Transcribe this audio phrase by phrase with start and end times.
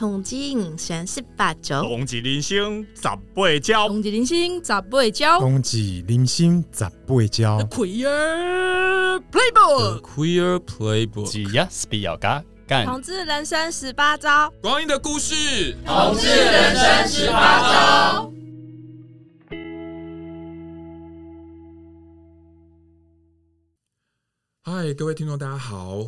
[0.00, 3.02] 同志人生十八招，同志人生十
[3.34, 7.58] 八招，同志人生十八招，同志人生十八招。
[7.68, 12.86] Queer Playbook，Queer Playbook，只要是比较嘎干。
[12.86, 18.32] 同志人生十八招，光阴的故事，同志人生十八招。
[24.62, 26.06] 嗨，各位听众，大家好。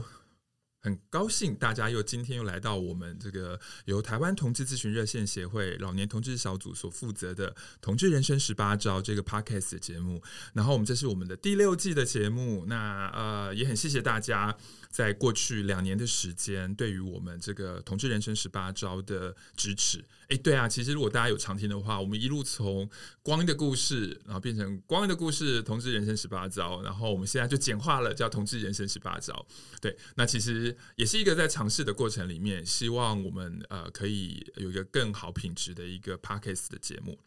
[0.83, 10.21] 很高兴大家又今天又来到我们这个由台湾同志咨询热线协会老年同志小组所负责的《同志人生十八招》这个 Podcast 的节目。
[10.53, 12.65] 然后我们这是我们的第六季的节目。
[12.67, 14.57] 那呃也很谢谢大家
[14.93, 20.05] 在过去两年的时间对于我们这个《同志人生十八招》的支持。
[20.29, 22.89] 哎，对啊，其实如果大家有常听的话，我们一路从
[23.23, 29.35] 光阴的故事，然后变成光阴的故事《同志人生十八招》，然后我们现在就简化了叫《同志人生十八招》。
[29.81, 30.77] 对，那其实。
[30.97, 37.19] 也是一个在尝试的过程里面，希望我们呃可以有一个更好品质的一个 Podcast 的节目。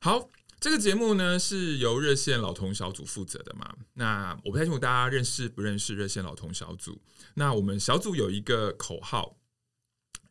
[0.00, 3.76] 好，这个节目呢是由热线老同小组负责的嘛。
[3.94, 7.00] 那我不太清楚大家认识不认识热线老同小组。
[7.34, 9.38] 那我们小组有一个口号，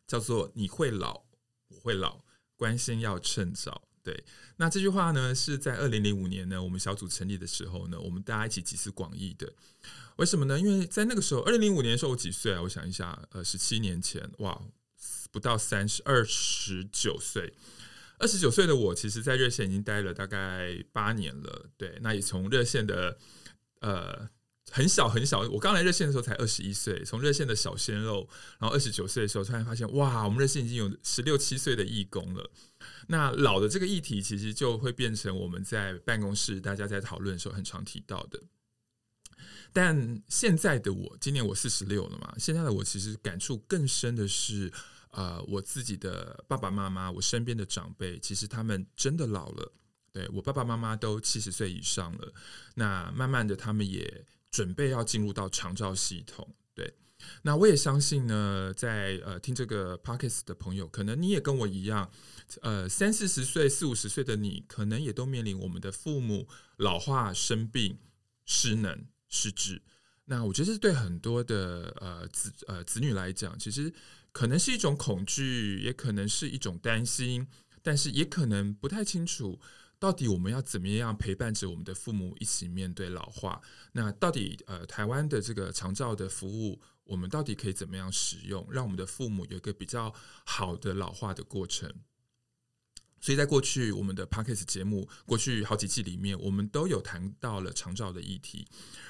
[0.06, 1.22] 叫做“你会老，
[1.68, 2.24] 我会老，
[2.56, 3.82] 关心要趁早”。
[4.02, 4.24] 对，
[4.56, 9.52] 那这句话呢是在二零零五年呢，我们小组成立的时候呢，我们大家一起集思广益的。
[10.16, 10.58] 为什么呢？
[10.58, 12.62] 因为在那个时候，二零零五年的时候我几岁啊？
[12.62, 14.62] 我想一下，呃，十七年前，哇，
[15.32, 17.52] 不到三十，二十九岁。
[18.18, 21.70] 二十九岁的我，其实，在热线已经待了大概八年了。
[21.76, 23.18] 对，那也从热线的
[23.80, 24.28] 呃
[24.70, 28.28] 很小很小，我刚来热线的时候才二十一岁，从热线的小鲜肉，
[28.58, 32.50] 然后二十九岁的时候，突然发现，哇，我们热线已经有十六七岁的义工了。
[33.08, 38.42] 那老的这个议题，其实就会变成我们在办公室大家在讨论的时候很常提到的。
[39.72, 42.34] 但现在的我，今年我四十六了嘛。
[42.38, 44.72] 现在的我其实感触更深的是，
[45.16, 49.72] 呃，我自己的爸爸妈妈，我身边的长辈，其实他们真的老了。
[50.12, 52.32] 对，我爸爸妈妈都七十岁以上了，
[52.74, 56.46] 那慢慢的他们也准备要进入到长照系统。
[56.74, 56.94] 对，
[57.42, 62.10] 那我也相信呢，在呃听这个 Podcast 的朋友，可能你也跟我一样，
[62.62, 67.98] 呃，三四十岁、四五十岁的你，可能也都面临我们的父母老化、生病、
[68.44, 69.06] 失能。
[69.28, 69.82] 失智，
[70.26, 73.92] 那我觉得是对很多的呃子呃子女来讲，其实
[74.36, 77.46] 可能是一种恐惧，也可能是一种担心，
[77.82, 79.58] 但是也可能不太清楚，
[79.98, 83.58] 到底我们要怎么样陪伴着我们的父母一起面对老化？
[83.92, 90.12] 那到底呃台湾的这个长照的服务，我们到底可以怎么样使用，让我们的父母有一个比较
[90.44, 91.90] 好的老化的过程？
[93.20, 98.66] 所以在过去我们的 Podcast 节目过去好几季里面，我们都有谈到了长照的议题。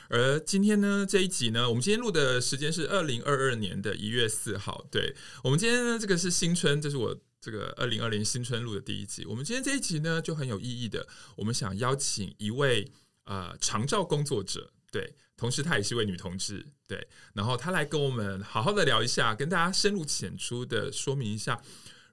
[0.09, 4.87] 而今天呢，这一集呢，我们今天录的时间是二零二二年的一月四号。
[4.91, 9.25] 对，我们今天呢，这个是新春，这是我这个二零二零新春录的第一集。
[9.27, 11.07] 我们今天这一集呢，就很有意义的，
[11.37, 12.91] 我们想邀请一位
[13.25, 21.61] 呃长照工作者，对，同时她也是一位女同志，对，然后她来跟我们好好的聊一下，跟大家深入浅出的说明一下，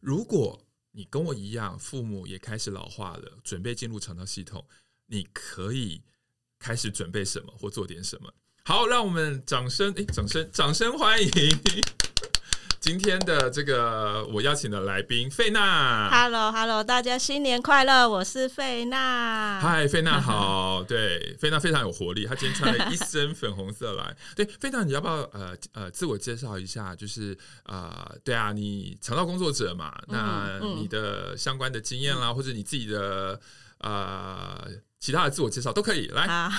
[0.01, 4.65] 如果你跟我一样，父母也开始老化了，准备进入肠道系统，
[5.07, 6.01] 你可以。
[6.59, 8.33] 开始准备什么或做点什么？
[8.63, 11.29] 好，让我们掌声，诶，掌声，掌声欢迎
[12.83, 16.09] 今天的这个我邀请的来宾费娜。
[16.09, 18.09] Hello，Hello，大家新年快乐！
[18.09, 19.57] 我是费娜。
[19.61, 20.83] 嗨，费娜好。
[20.83, 24.13] 对，费娜非常有活力，她今天穿了一身粉红色来。
[24.35, 26.93] 对，费娜，你要不要呃呃自我介绍一下？
[26.93, 27.31] 就是
[27.63, 33.39] 啊、呃，对啊，你肠道工作者嘛，那你的相关的经验啦，嗯、或者你自己的
[33.77, 34.59] 啊。
[34.61, 34.71] 呃
[35.03, 36.25] 其他的自我介绍都可以来。
[36.25, 36.49] 好，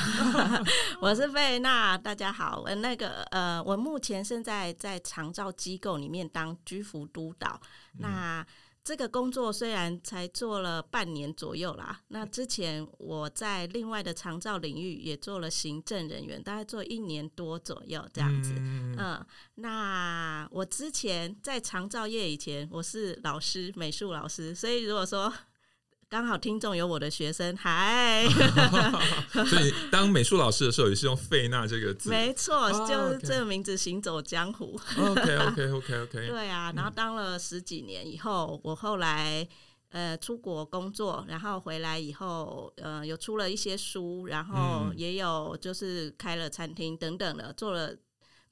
[1.00, 2.60] 我是费娜，大家好。
[2.62, 7.58] 我那个呃，我目前现在在长照机构里面当居服督导。
[7.94, 8.46] 嗯、那
[8.84, 18.52] 这个工作虽然才做了半年左右啦，那之前我在另外的长照领域也做了行政人员，大概做一年多左右这样子。
[18.58, 25.32] 嗯，嗯，那我之前在长照业以前我是老师，美术老师，所以如果说。
[26.14, 28.24] 刚好听众有我的学生，嗨，
[29.50, 34.80] 所以当美术老师的时候也是用费娜这个字，没错，就是这个名字行走江湖。
[34.96, 39.44] OK OK OK OK， 对啊，然后当了十几年以后，我后来
[39.88, 47.92] 呃出国工作，然后回来以后呃有出了一些书，然后也有就是开了餐厅等等的，做了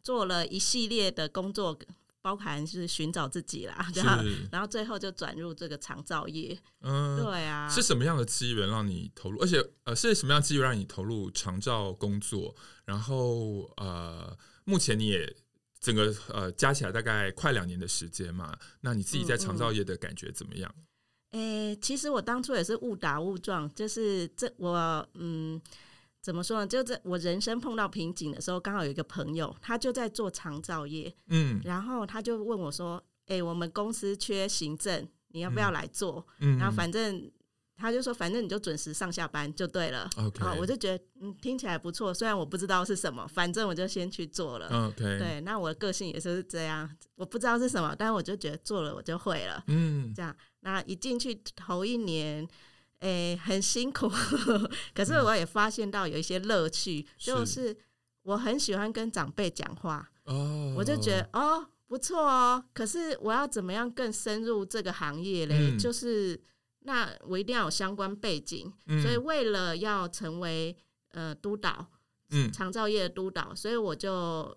[0.02, 1.78] 做了一系列的工作。
[2.22, 6.56] 包含是寻找自己啦，然后然后最后就转入这个长照业。
[6.80, 9.40] 嗯，对啊，是什么样的机缘让你投入？
[9.42, 12.54] 而且呃，是什么样的机缘让你投入长照工作？
[12.84, 15.36] 然后呃，目前你也
[15.80, 18.56] 整个呃加起来大概快两年的时间嘛。
[18.80, 20.72] 那你自己在长照业的感觉怎么样？
[21.32, 25.60] 诶、欸，其实我当初也是误打误撞，就是这我嗯，
[26.22, 26.66] 怎么说呢？
[26.66, 37.28] 就在我人生碰到瓶颈的时候，刚好有一个朋友，他就在做长照业，嗯，然后他就问我说：“哎、欸，我们公司缺行政，你要不要来做？”嗯，然后反正
[37.76, 40.08] 他就说：“反正你就准时上下班就对了。
[40.16, 42.14] ”OK，我就觉得嗯，听起来不错。
[42.14, 44.68] 虽然我不知道是什么，反正我就先去做了。
[44.86, 49.64] OK，对，那我的个性也是这样，我不知道是什么，但是我就觉得做了我就会了。
[49.66, 50.32] 嗯，这样。
[50.60, 52.46] 那一进去头一年，
[53.02, 54.08] 诶、欸，很辛苦，
[54.94, 57.76] 可是我也发现到有一些乐趣，嗯，就是
[58.22, 62.64] 我很喜欢跟长辈讲话，哦，我就觉得哦不错哦。
[62.72, 65.72] 可是我要怎么样更深入这个行业嘞？
[65.72, 66.40] 嗯，就是
[66.80, 70.76] 那我一定要有相关背景，嗯，所以为了要成为
[71.10, 71.86] 呃督导，
[72.30, 74.56] 嗯，长照业的督导，所以我就。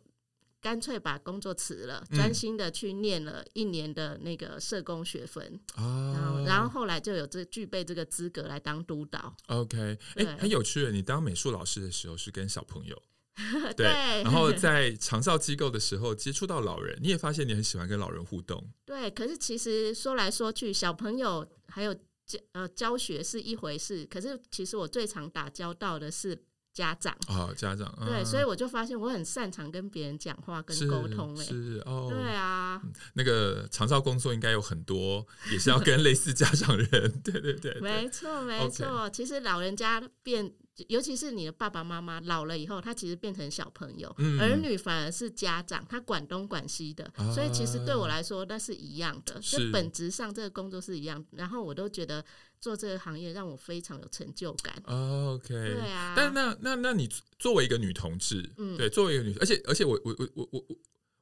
[0.66, 9.38] 干脆把工作辞了，专心的去念了一年的那个社工学分，嗯、然后然后后来就有这具备这个资格来当督导。
[9.46, 9.78] OK，
[10.16, 10.92] 哎、欸，很有趣的。
[10.92, 13.00] 你当美术老师的时候是跟小朋友，
[13.78, 13.86] 对，
[14.24, 18.68] 然后在长照机构的时候接触到老人，你也发现你很喜欢跟老人互动。
[18.86, 26.44] 对，可是其实说来说去，小朋友还有教呃教学是一回事，可是其实我最常打交道的是。
[26.76, 27.12] 家长。
[27.28, 32.80] 啊、哦，家长、啊、对，所以我就发现我很擅长跟别人讲话跟沟通、欸，哎，是哦，对啊，
[33.14, 36.88] 那个长照工作应该有很多，也是要跟类似家长人，
[37.24, 40.54] 对对对，对，没错没错.其实老人家变。
[40.88, 51.26] 尤其是你的爸爸妈妈老了以后，他其实变成小朋友，嗯、儿女反而是家长，他管东管西的、啊，所以其实对我来说那是一样的，是本质上这个工作是一样。
[51.32, 52.24] 然后我都觉得
[52.60, 54.76] 做这个行业让我非常有成就感。
[54.86, 56.14] 哦、OK，对啊。
[56.16, 60.76] 但那那那你作为一个女同志，嗯，对，作为一个女，而且而且我我我我我。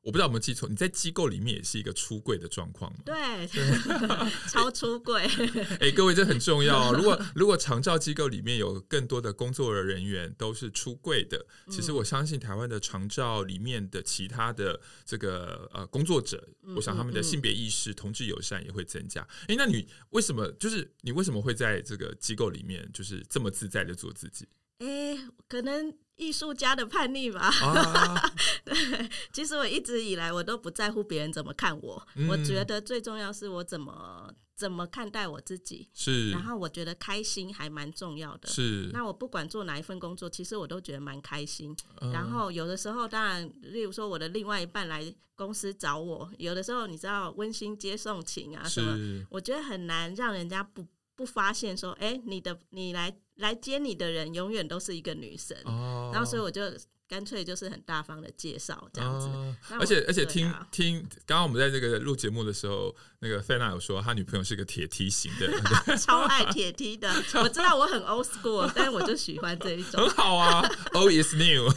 [0.04, 3.00] 我我不知道有没有记错，你在机构里面也是一个出柜的状况吗？
[3.04, 3.48] 对，
[4.48, 5.24] 超出柜。
[5.82, 6.94] 哎、欸，各位这很重要。
[6.94, 19.22] 如果如果长照机构里面有更多的工作人员都是出柜的，其实我相信台湾的长照里面的其他的这个呃工作者，我想他们的性别意识、同志友善也会增加。
[19.44, 24.48] 哎、欸，那你为什么就是你为什么会在这个机构里面就是这么自在的做自己？
[24.78, 25.92] 哎、欸，可能。
[26.16, 28.32] 艺术家的叛逆吧、啊，
[28.64, 38.90] 对，其实我一直以来我都不在乎别人怎么看我、嗯，我觉得最重要是我怎么怎么看待我自己，是，然后我觉得开心还蛮重要的，是。
[38.94, 42.12] 那我不管做哪一份工作，其实我都觉得蛮开心、嗯。
[42.12, 45.04] 然后有的时候，当然，例如说我的另外一半来
[45.36, 53.18] 公司找我，有的时候你知道温馨接送情啊什么，我觉得很难让人家不不发现说，哎、欸，你的你来。
[53.36, 56.62] 来接你的人永远都是一个女生，哦，然后所以我就
[57.08, 59.28] 干脆就是很大方的介绍这样子。
[59.28, 65.52] 哦、而且而且听、啊、听，刚刚我们在这个录节目的时候，那个费娜有说她女朋友是个铁梯型的，
[65.98, 67.12] 超爱铁梯的。
[67.44, 70.02] 我知道我很 old school，但是我就喜欢这一种。
[70.02, 70.62] 很好啊
[70.94, 71.72] ，old is new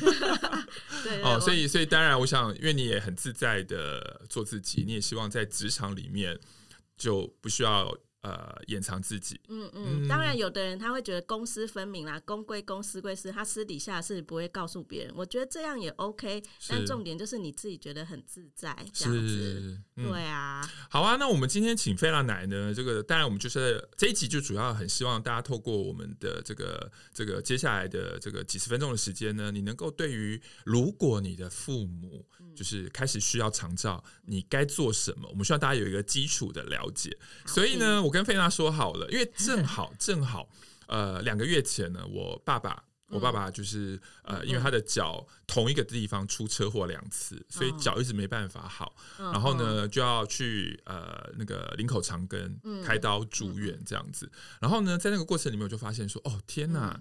[1.02, 1.22] 对。
[1.22, 6.38] 哦，所以所以当然，我想，因为你也很自在的做自己，你也希望在职场里面
[6.96, 7.96] 就不需要。
[8.26, 9.40] 呃，掩藏自己。
[9.46, 15.14] 嗯嗯，当然，有的人他会觉得公私分明啦，公归公，私归私，他私底下是不会告诉别人。
[15.14, 19.80] 我觉得这样也 OK，但重点就是你自己觉得很自在这样子。
[19.94, 32.26] 嗯、对啊，好啊，那我们今天请菲拉奶呢，这个当然我们就是这一集就主要很希望大家透过我们的这个这个接下来的这个几十分钟的时间呢，你能够对于如果你的父母
[32.56, 35.28] 就是开始需要长照，你该做什么？
[35.28, 37.16] 我们需要大家有一个基础的了解。
[37.46, 38.16] 所以呢，我。
[38.16, 40.48] 跟费娜说好了，因为正好正好，
[40.86, 54.32] 呃，两个月前呢，我爸爸，我爸爸就是呃，因为他的脚同一个地方出车祸两次，所以脚一直没办法好，然后呢就要去呃那个林口长庚开刀住院这样子，
[54.62, 56.98] 然后呢在那个过程里面我就发现说，哦天哪，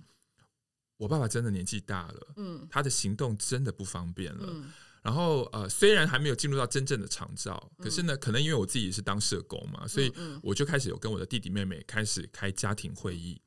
[0.97, 4.53] 我爸爸真的年纪大了，嗯，他的行动真的不方便了。
[5.05, 13.39] 然后呃，虽然还没有进入到真正的长照，可是呢，可能因为我自己也是当社工嘛，所以我就开始有跟我的弟弟妹妹开始开家庭会议。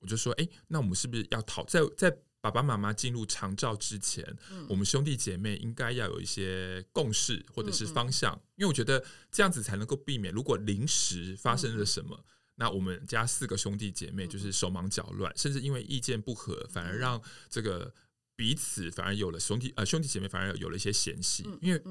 [0.00, 4.26] 我就说，哎，那我们是不是要讨在在爸爸妈妈进入长照之前，
[4.68, 8.34] 我们兄弟姐妹应该要有一些共识或者是方向？
[8.56, 12.24] 因为我觉得这样子才能够避免，如果临时发生了什么，
[12.56, 17.94] 那我们家四个兄弟姐妹就是手忙脚乱，甚至因为意见不合，反而让这个。
[18.36, 21.82] 彼此反而有了兄弟呃兄弟姐妹反而有了一些嫌隙，因为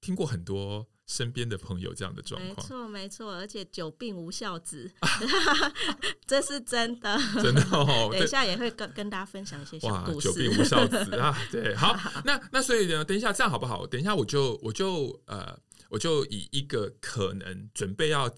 [0.00, 2.56] 听过很多身边的朋友这样的状况。
[2.56, 4.90] 没错，没错，而且久病无孝子，
[6.26, 8.08] 这是真的，真的哦。
[8.12, 10.28] 等一下也会跟跟大家分享一些小故事。
[10.28, 13.86] 哇，久病无孝子啊，对，好，那那所以呢，等一下这样好不好？
[13.86, 18.32] 等一下我就我就呃，我就以一个可能准备要。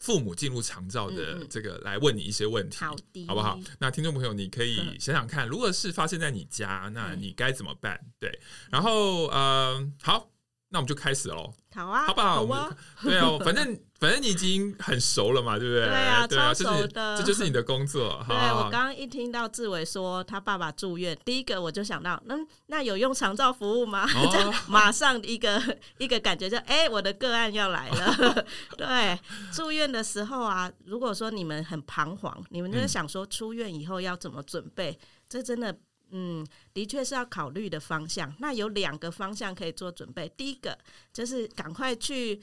[0.00, 3.58] 父母进入长照的这个来问你一些问题，好的，好不好？
[3.78, 8.00] 那听众朋友，你可以想想看，如果是发生在你家，那你该怎么办？
[8.18, 8.40] 对，
[8.70, 10.28] 然后呃，好。
[10.72, 12.46] 那我们就开始喽，好啊，好不好？
[12.46, 15.84] 好啊，对哦，反正 反正你已经很熟了嘛，对不对？
[15.84, 18.22] 对啊，超熟的，这就是你的工作。
[18.28, 24.06] 对，我刚刚一听到志伟说他爸爸住院，第一个我就想到，嗯，那有用长照服务吗？
[24.68, 25.60] 马上一个
[25.98, 28.46] 一个感觉就，哎，我的个案要来了。
[28.76, 29.18] 对，
[29.52, 34.96] 住院的时候啊，如果说你们很彷徨，你们就是想说出院以后要怎么准备，
[35.28, 35.76] 这真的。
[36.10, 38.34] 嗯，的确是要考虑的方向。
[38.38, 40.28] 那有两个方向可以做准备。
[40.36, 40.78] 第一个
[41.12, 42.40] 就是赶快去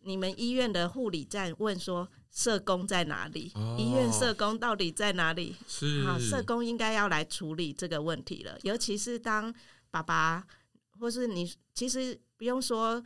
[0.00, 3.52] 你们医院的护理站问说，社工在哪里？
[3.54, 5.56] 哦、医院社工到底在哪里？
[5.68, 8.58] 是好，社工应该要来处理这个问题了。
[8.62, 9.54] 尤其是当
[9.90, 10.46] 爸爸
[10.98, 13.02] 或是你，其实不用说。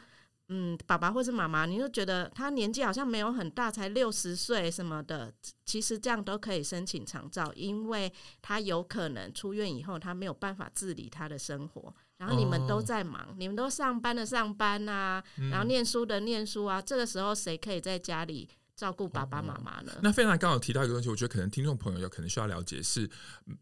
[0.49, 5.33] 嗯，爸爸或是妈妈，你就觉得他年纪好像没有很大，才六十岁什么的，
[5.65, 19.95] 其实这样都可以申请长照，因为他有可能出院以后他没有办法自理他的生活，然后你们都在忙，哦、你们都上班的上班啊，嗯、然后念书的念书啊，这个时候谁可以在家里照顾爸爸妈妈呢？
[19.97, 23.11] 哦、那非常刚好提到一个东西，我觉得可能听众朋友有可能需要了解是，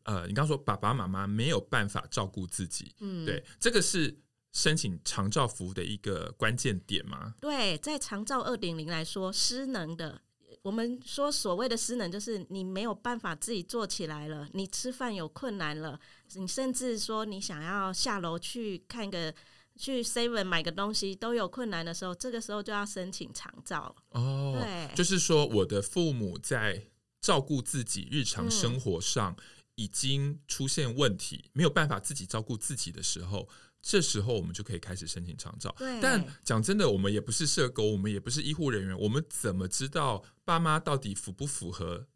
[0.03, 4.15] 呃，你刚刚说爸爸妈妈没有办法照顾自己，嗯，对，这个是。
[4.55, 7.35] 申请长照服务的一个关键点吗？
[7.41, 10.23] 对，在长照二点零来说，失能的，
[10.63, 15.99] 我们说所谓的失能，就是你没有办法自己做起来了，你吃饭有困难了，
[16.35, 19.35] 你甚至说你想要下楼去看个
[19.77, 23.95] 去 Seven 买个东西都有困难的时候，这个时候就要申请长照。
[24.11, 26.81] 哦，对，就是说我的父母在
[27.21, 29.35] 照顾自己日常生活上
[29.77, 33.49] 已经出现问题，嗯、没有办法自己照顾自己的时候。
[33.87, 35.75] 这时候我们就可以开始申请长照。
[35.77, 42.07] 对，但讲真的，我们也不是社工，我们也不是医护人员，我们怎么知道爸妈到底符不符合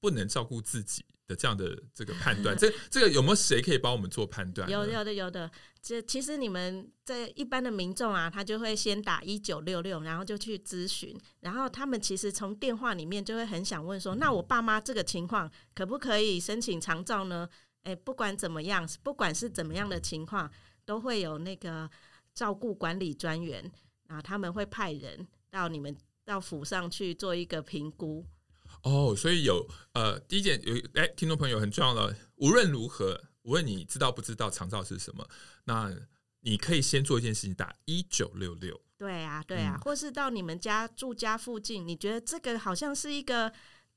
[0.00, 2.56] 不能照顾自己的这样的这个判断？
[2.56, 4.68] 这这个有没有谁可以帮我们做判断？
[4.68, 5.50] 有有的有的。
[5.80, 17.48] 这其实你们在一般的民众啊，他就会先打一九六六，然后就去咨询，然后他们其实从电话里面就会很想问说：那我爸妈这个情况可不可以申请长照呢？
[17.84, 20.50] 诶，不管怎么样，不管是怎么样的情况。
[20.84, 21.88] 都会有那个
[22.34, 23.70] 照顾管理专员
[24.08, 28.26] 啊，他们会派人到你们到府上去做一个评估。
[28.82, 35.26] 哦，所以有呃，第一件有哎，听众朋友很重要的，无论如何，无论你知道不知道长照是什么，
[35.64, 35.92] 那
[36.40, 38.80] 你可以先做一件事情，打一九六六。
[38.98, 43.52] 对啊，对啊，嗯、或是到你们家住家附近，你觉得这个好像是一个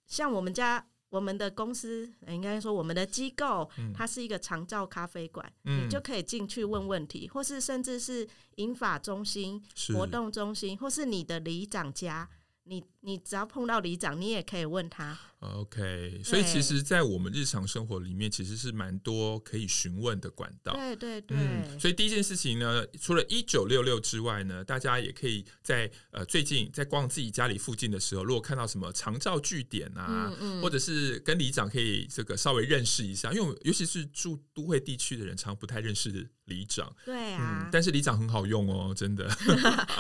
[0.08, 0.88] 像我们家。
[1.10, 9.63] 我们的公司应该说我们的机构，它是一个长照咖啡馆，嗯、你就可以进去问问题，或是甚至是银发中心、
[9.94, 12.27] 活动中心，或是你的里长家。
[12.63, 15.18] 你你只要碰到里长，你也可以问他。
[15.40, 20.74] OK，所以其实，在我们日常生活里面，其实是蛮多可以询问的管道。
[20.74, 21.38] 对对对。
[21.38, 36.92] 嗯，所以第一件事情呢，除了一九六六之外呢，大家也可以在呃最近在逛自己家里附近的时候，如果看到什么长照据点啊，嗯嗯、或者是跟里长可以这个稍微认识一下，因为尤其是住都会地区的人，常不太认识里长。
[37.06, 37.70] 对啊、嗯。
[37.72, 39.30] 但是里长很好用哦，真的。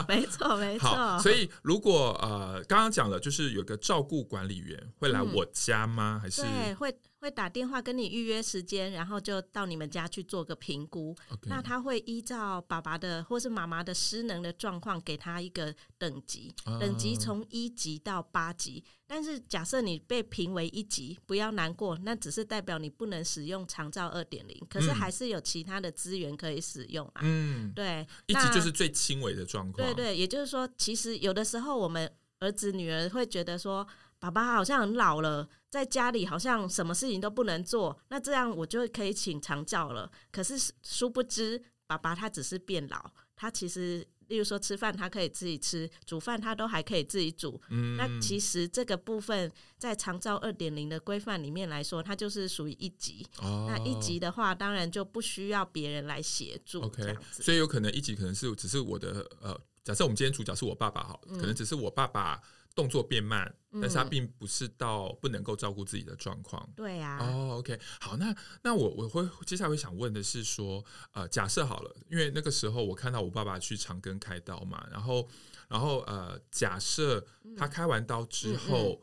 [0.07, 0.87] 没 错没错。
[0.87, 6.17] 好，所以如果呃刚刚讲了，就是有个照顾管理员会来我家吗？
[6.21, 6.97] 还是对会。
[7.17, 11.15] 会打电话跟你预约时间，然后就到你们家去做个评估。
[11.47, 18.83] 那他会依照爸爸的或是妈妈的失能的状况，给他一个等级，啊、等级从一级到八级。
[19.07, 27.21] 但是假设你被评为一级，不要难过，那只是代表你不能使用长照二点零，可是还是有其他的资源可以使用啊。
[27.23, 29.83] 嗯，对，一级就是最轻微的状况。
[29.83, 33.87] 对对，也就是说，其实有的时候我们儿子女儿会觉得说。
[34.17, 40.09] 爸爸好像很老了，在家里好像什么事情都不能做，那这样我就可以请长教了。
[40.31, 47.61] 可是殊不知，爸爸他只是变老，他其实，例如说吃饭他可以自己吃，煮饭他都还可以自己煮。
[47.69, 53.27] 嗯，那其实这个部分在长照二点零的规范里面来说，它就是属于一级。
[53.39, 56.81] 哦，那一级的话，当然就不需要别人来协助。
[56.81, 62.43] OK，所以有可能一级可能是只是我的呃，假设我们今天主角是我爸爸好，可能只是我爸爸。
[62.75, 66.69] 动作变慢，嗯、但是他并不是到不能够照顾自己的状况。
[66.75, 67.25] 对呀、啊。
[67.25, 75.25] 哦，OK，好，那那我我会接下来会想问的是说，呃，假设好了，因为那个时候我看到我爸爸去长庚开刀嘛，然后
[75.69, 77.25] 然后呃，假设
[77.55, 79.01] 他开完刀之后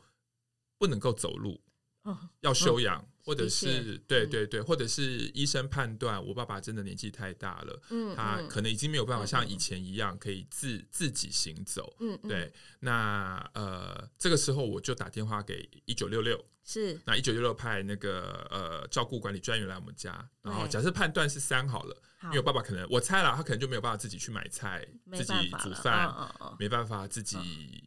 [0.76, 1.58] 不能够走路，
[2.04, 3.02] 嗯、要休养。
[3.22, 27.38] 嗯或者是确对对对，或者是医生判断我爸爸真的年纪太大了，嗯，他可能已经没有办法像以前一样可以自、嗯、自己行走，嗯，对，那呃，这个时候我就打电话给一九六六，是，那一九六六派那个呃照顾管理专员来我们家，然后假设判断是三好了，因为我爸爸可能我猜了，他可能就没有办法自己去买菜，自己煮饭，哦哦哦、没办法自己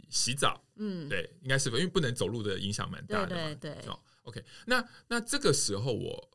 [0.09, 3.85] 洗澡，嗯，对，应该是因为不能走路的影响蛮大的嘛，对对对。
[4.25, 6.31] OK，那那这个时候我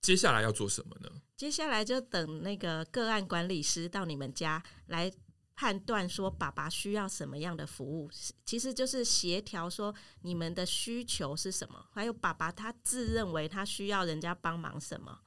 [0.00, 1.22] 接下来要做什么呢？
[1.36, 5.10] 接下来就等那个个案管理师到你们家来
[5.54, 8.10] 判断说爸爸需要什么样的服务，
[8.44, 15.20] 其实就是协调说你们的需求是什么，还有爸爸他自认为他需要人家帮忙什么，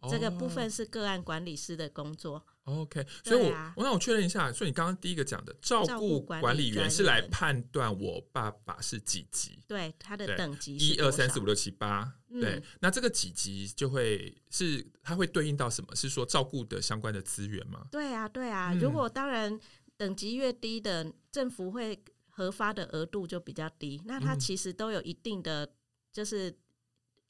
[0.00, 2.46] 哦、这个部分是个案管理师的工作。
[2.64, 9.58] OK，所以我，啊、我那我确认一下，所以你刚刚第一个讲的照顾管理员是来判断我爸爸是几级？
[9.66, 12.12] 对，他的等级一二三四五六七八。
[12.40, 15.94] 对，那这个几级就会是它会对应到什么？
[15.96, 17.86] 是说照顾的相关的资源吗？
[17.90, 18.72] 对啊，对啊。
[18.80, 19.58] 如果当然
[19.96, 24.00] 等级越低的，政府会核发的额度就比较低。
[24.06, 25.68] 那它其实都有一定的，
[26.12, 26.56] 就是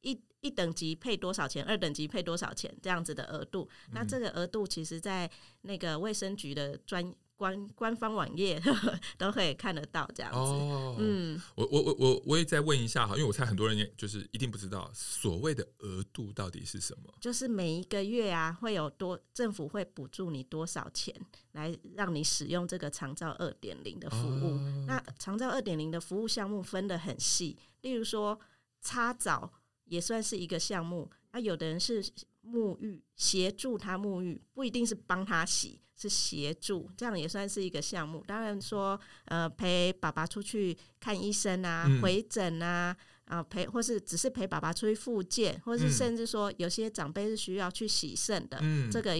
[0.03, 0.21] 一。
[0.43, 1.65] 一等级配多少钱？
[1.67, 2.69] 二等级配多少钱？
[2.83, 5.31] 这样子的额度，嗯、那这个额度其实，在
[5.61, 8.61] 那个卫生局的专官官方网页
[9.17, 10.05] 都可以看得到。
[10.13, 17.15] 这样子，哦、嗯，我我我我我也再问一下哈，因为我猜很多人也就是一定不知道所谓的额度到底是什么。
[17.21, 21.15] 就是每一个月啊，会有多政府会补助你多少钱，
[21.53, 24.57] 来让你使用这个长照二点零的服务。
[24.57, 28.41] 哦、那长照二点零的服务项目分得很细，例如说
[28.81, 29.53] 擦澡。
[29.93, 31.11] 也算是一个项目。
[31.33, 32.03] 那有的人是
[32.43, 38.25] 沐浴，协助他沐浴，不一定是帮他洗，是协助，这样也算是一个项目。
[38.27, 42.97] 当然说，呃，陪爸爸出去看医生啊，嗯、回诊啊，
[43.27, 49.15] 啊，陪或是只是陪爸爸出去复健，或是甚至说有些长辈是需要去洗肾的，嗯、这个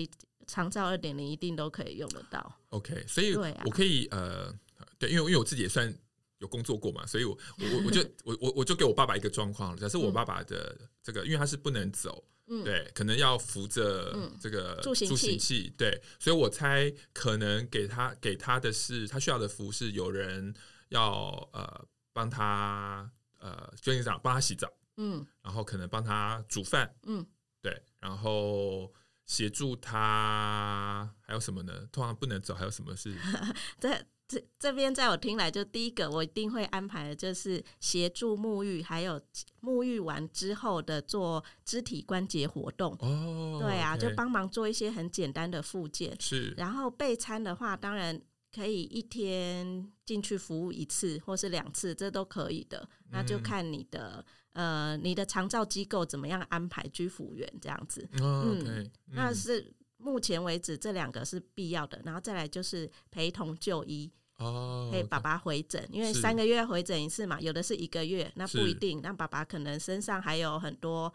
[0.47, 2.59] 长照二点零一定都可以用得到。
[2.71, 4.57] OK，所以我可以、啊、呃，
[4.99, 5.95] 对，因为因为我自己也算。
[6.43, 7.07] 有工作过嘛？
[7.07, 20.53] 所以我我我就我我我就给我爸爸一个状况，假设我爸爸的这个，因为他是不能走，嗯、对，可能要扶着这个助行器，对，所以我猜可能给他给他的是他需要的服务是有人
[20.89, 27.25] 要呃帮他呃就你讲帮他洗澡，嗯，然后可能帮他煮饭，嗯，
[27.63, 28.93] 对，然后
[29.27, 31.89] 协助他还有什么呢？
[31.93, 33.15] 通常不能走还有什么事？
[33.81, 34.05] 对。
[34.33, 39.21] 这这边在我听来，就第一个我一定会安排的就是协助沐浴，还有
[39.61, 42.97] 沐浴完之后的做肢体关节活动。
[43.01, 46.17] 哦，对啊就帮忙做一些很简单的附件。
[46.19, 48.19] 是，然后备餐的话，当然
[48.55, 52.89] 可以一天进去服务一次或是两次，这都可以的。
[53.11, 58.09] 那就看你的、嗯、呃你的长照机构怎么样安排居服员这样子。
[58.19, 64.11] 嗯，那是目前为止这两个是必要的，然后再来就是陪同就医。
[64.43, 69.01] 哦，给爸爸回诊，因为三个月回诊一次嘛，有的是一个月，那不一定。
[69.03, 71.13] 那爸爸可能身上还有很多，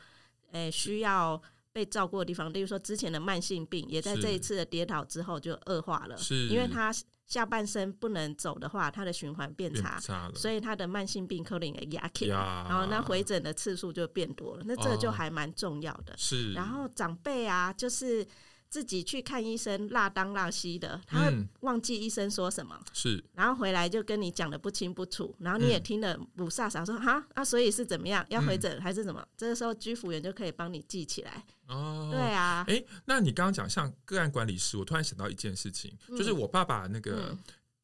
[0.51, 1.41] 诶、欸、需要
[1.73, 6.17] 被照顾的地方，例如说之前的慢性病，也在这一次的跌倒之后就恶化了。
[6.17, 6.93] 是，因为他
[7.25, 14.63] 下半身不能走的话，他的循环变差，差所以他的慢性病可能也压起，然后那回诊的次数就变多了。
[14.65, 16.15] 那这就还蛮重要的。
[16.17, 18.25] 是，然后长辈啊，就是。
[18.69, 28.25] 自己去看医生，落当落西的，他会忘记医生说什么，嗯、是，然后回来就跟你讲的不清不楚，然后你也听得不飒飒，说哈，那、啊、所以是怎么样？
[28.29, 29.21] 要回诊还是怎么？
[29.21, 31.45] 嗯、这个时候居服员就可以帮你记起来。
[31.67, 37.35] 哦，对啊，哎，那你刚刚讲像个案管理师，我突然想到一件事情，嗯、就是我爸爸那个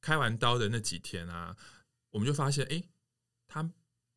[0.02, 1.66] 开完刀的那几天啊，嗯、
[2.12, 2.84] 我们就发现，哎，
[3.48, 3.68] 他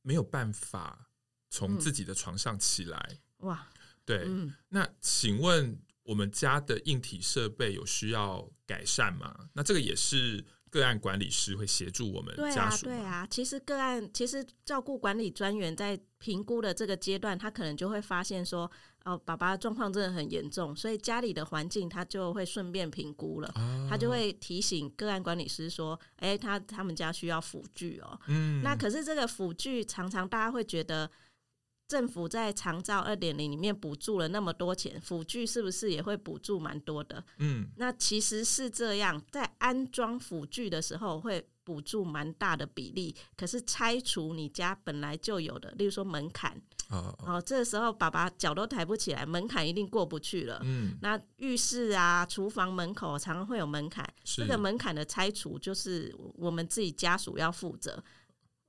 [0.02, 1.08] 没有办法
[1.48, 3.18] 从自己的床上起来。
[3.38, 3.68] 嗯、哇，
[4.04, 5.78] 对，嗯、那请问？
[6.06, 9.34] 我们家的硬体设备有需要改善吗？
[9.52, 12.86] 那这个也是个案管理师会协助我们家属。
[12.86, 13.26] 对啊，对啊。
[13.28, 18.70] 其实个案，其实照顾管理专员在评估的这个阶段，他可能就会发现说，
[19.04, 23.52] 哦，爸爸状况真的很严重，所以家里的环境他就会顺便评估了。
[23.56, 28.20] 哦、他就会提醒个案管理师说，哎，他他们家需要辅具哦。
[28.28, 28.62] 嗯。
[28.62, 31.10] 那可是这个辅具常常大家会觉得。
[31.88, 37.24] 政府在长照二点零里面补助了那么多钱，辅具是不是也会补助蛮多的？
[37.38, 50.60] 嗯，那其实是这样，在安装辅具的时候会补助蛮大的比例，可是拆除你家本来就有的，例如说门槛，哦，哦，这个时候爸爸脚都抬不起来，门槛一定过不去了。
[50.64, 58.02] 嗯，那浴室啊、厨房门口常常会有门槛，是这个门槛的拆除就是我们自己家属要负责，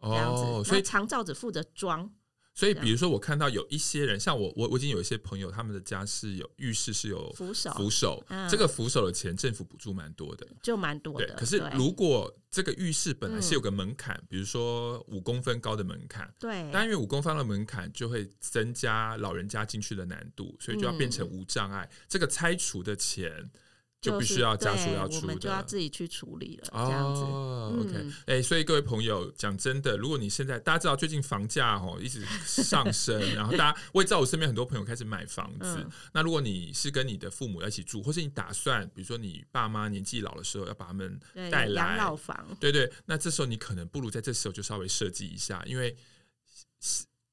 [0.01, 0.69] 这样哦，子。
[0.69, 2.07] 所以那长照只负责装。
[2.57, 11.35] 所以，比如说，我看到有一些人，像我，我我已经有一些朋友，他们的家是有浴室是有扶手，扶手，嗯、这个扶手的钱政府补助蛮多的，就蛮多的。
[11.35, 21.87] 可是如果这个浴室本来是有个门槛，嗯、比如说五公分高的门槛，对，但因为五公分的门槛就会增加老人家进去的难度，所以就要变成无障碍。
[21.91, 23.51] 嗯、这个拆除的钱。
[23.99, 26.69] 就必须要家属要出的，我们就要自己去处理了。
[26.71, 35.77] 哦、这样子，OK，哎、所以各位朋友，讲真的，如果你现在大家知道最近房价哦一直上升， 然后大家我也知道我身边很多朋友开始买房子。
[35.79, 45.95] 嗯、那如果你是跟你的父母要一起住，或是你打算，比如说你爸妈年纪老的时候要把他们带来养老房，对，对对，那这时候你可能不如在这时候就稍微设计一下，因为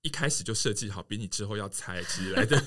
[0.01, 2.59] 一开始就设计好，比你之后要拆起来的。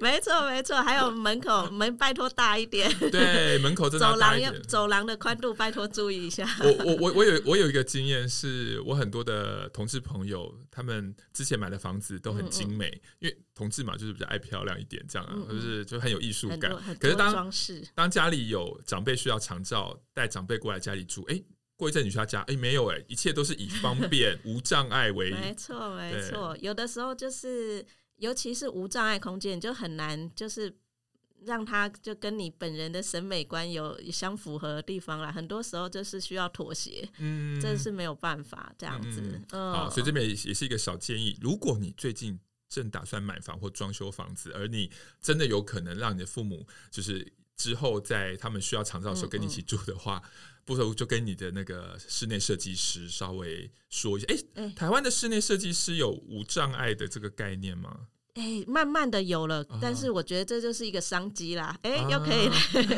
[0.00, 3.88] 没错，没错，还有门口门拜托大一点，对，门口。
[3.88, 6.46] 走廊要走廊的宽度拜托注意一下。
[6.60, 16.70] 我我我我有我有一个经验，是我很多的同志朋友，他们之前买的房子都很精美，嗯嗯因为同志嘛，就是比较爱漂亮一点，这样，嗯嗯就是就很有艺术感。
[17.00, 17.50] 可是当
[17.94, 21.42] 当家里有长辈需要长照，带长辈过来家里住，哎，
[21.76, 25.30] 过一阵你去他家，哎，没有，哎，一切都是以方便 无障碍为。
[25.30, 27.84] 没错，没错，有的时候就是。
[28.18, 30.76] 尤其是无障碍空间，就很难，就是
[31.44, 35.30] 让他就跟你本人的审美观有相符合的地方啦。
[35.30, 39.20] 很多时候就是需要妥协，嗯，这是没有办法这样子。
[39.22, 50.18] 嗯，嗯好，所以这边也是一个小建议：如果你最近正打算买房或装修房子，而你真的有可能让你的父母就是之后在他们需要长照的时候跟你一起住的话。
[50.18, 54.26] 嗯嗯不如就跟你的那个室内设计师稍微说一下。
[54.56, 58.08] 哎、台湾的室内设计师有无障碍的这个概念吗？
[58.38, 61.76] 哎、欸，慢慢的有了，但是我觉得这就是一个商机啦。
[61.82, 62.48] 哎、又可以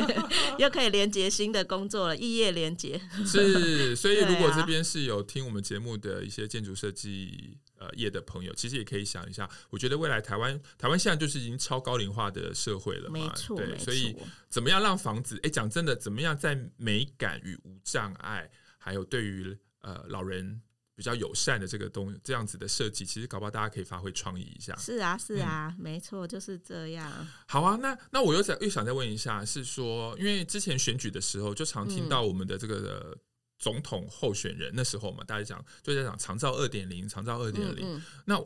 [0.58, 3.00] 又可以连接新的工作了，异业连接。
[3.26, 7.58] 是，所以如果这边是有听我们节目的一些建筑设计。
[7.80, 13.84] 呃，业的朋友其实也可以想一下，我觉得未来台湾台湾现在就是已经超高龄化的社会了嘛，没错，对，没错。
[13.86, 14.14] 所以
[14.50, 15.40] 怎么样让房子？
[15.42, 20.60] 哎，讲真的，怎么样在美感与无障碍，还有对于呃老人
[21.00, 24.76] 比较友善的这个东这样子的设计，其实搞不好大家可以发挥创意一下。
[24.76, 27.10] 是啊，是啊，嗯、没错，就是这样。
[27.46, 33.14] 好啊，那那我又想又想再问一下，是说，因为之前选举的时候，就常听到我们的这个。
[33.14, 33.20] 嗯
[33.60, 38.02] 总统候选人那时候嘛，大家讲就在讲长照二点零，长照二点零。
[38.24, 38.42] 那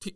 [0.00, 0.12] 听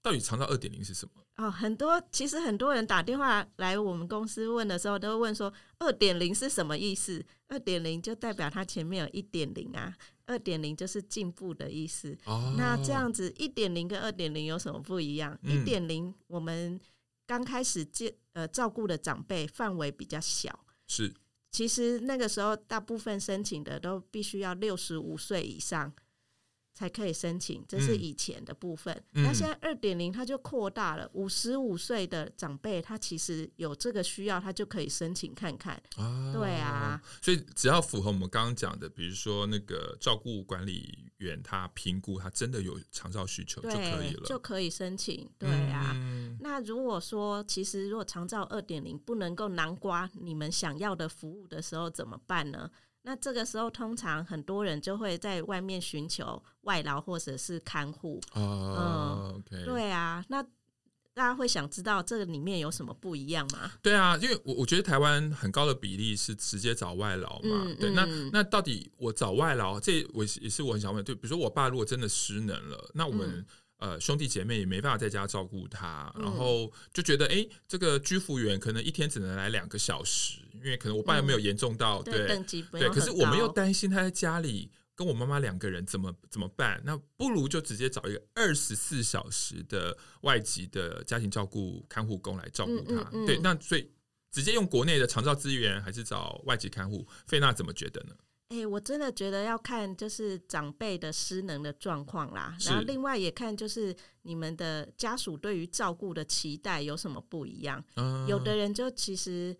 [0.00, 1.20] 到底长照二点零是什么？
[1.38, 7.24] 哦，很多其实很多人打电话来我们公司问的时候，都会问说二点零是什么意思？
[7.46, 9.96] 二点零就代表它前面有一点零啊，
[10.26, 12.14] 二点零就是进步的意思。
[12.24, 15.38] 哦，那这样子一点零跟二点零有什么不一样？
[15.42, 16.78] 一点零我们
[17.24, 21.14] 刚开始接呃照顾的长辈范围比较小，是。
[21.50, 25.92] 其实那个时候，大部分申请的都必须要六十五岁以上
[26.78, 28.94] 才可以申请，这是以前的部分。
[29.14, 35.74] 嗯、那现在二点零，它就扩大了，五十五岁的长辈，他其实有这个需要，他就可以申请看看。
[35.96, 45.28] 啊对啊，所以只要符合我们刚刚讲的，比如说那个照顾管理员他评估，他真的有长照需求就可以了，就可以申请。
[45.36, 52.70] 对啊，嗯、那如果说其实如果长照二点零不能够南瓜你们想要的服务的时候，怎么办呢？
[53.08, 58.20] 那这个时候，通常很多人就会在外面寻求外劳或者是看护。
[58.34, 60.42] 哦、对啊，那
[61.14, 63.72] 大家会想知道这个里面有什么不一样吗？
[63.80, 67.62] 对啊，因为我我觉得台湾很高的比例是直接找外劳嘛。
[67.64, 73.46] 嗯、对，那那到底我找外劳，这我也是我很想问，就比如说我爸如果真的失能了，那我们、嗯。
[73.78, 86.80] 呃，兄弟姐妹也没办法在家照顾他，然后就觉得，哎、欸，这个居服员可能一天只能来两个小时，因为可能我爸又没有严重到，嗯、对，等级不对，可是我们又担心他在家里跟我妈妈两个人怎么怎么办？
[86.84, 92.94] 那不如就直接找一个二十四小时的外籍的家庭照顾看护工来照顾他。
[92.94, 93.90] 嗯嗯嗯对，那所以
[94.30, 97.06] 直接用国内的长照资源，还是找外籍看护？
[97.26, 98.14] 费娜怎么觉得呢？
[98.48, 107.84] 哎、欸，我真的觉得要看就是长辈的失能的状况啦，然后另外也看就是你们的家属对于照顾的期待有什么不一样。
[107.96, 109.54] 嗯、有的人就其实，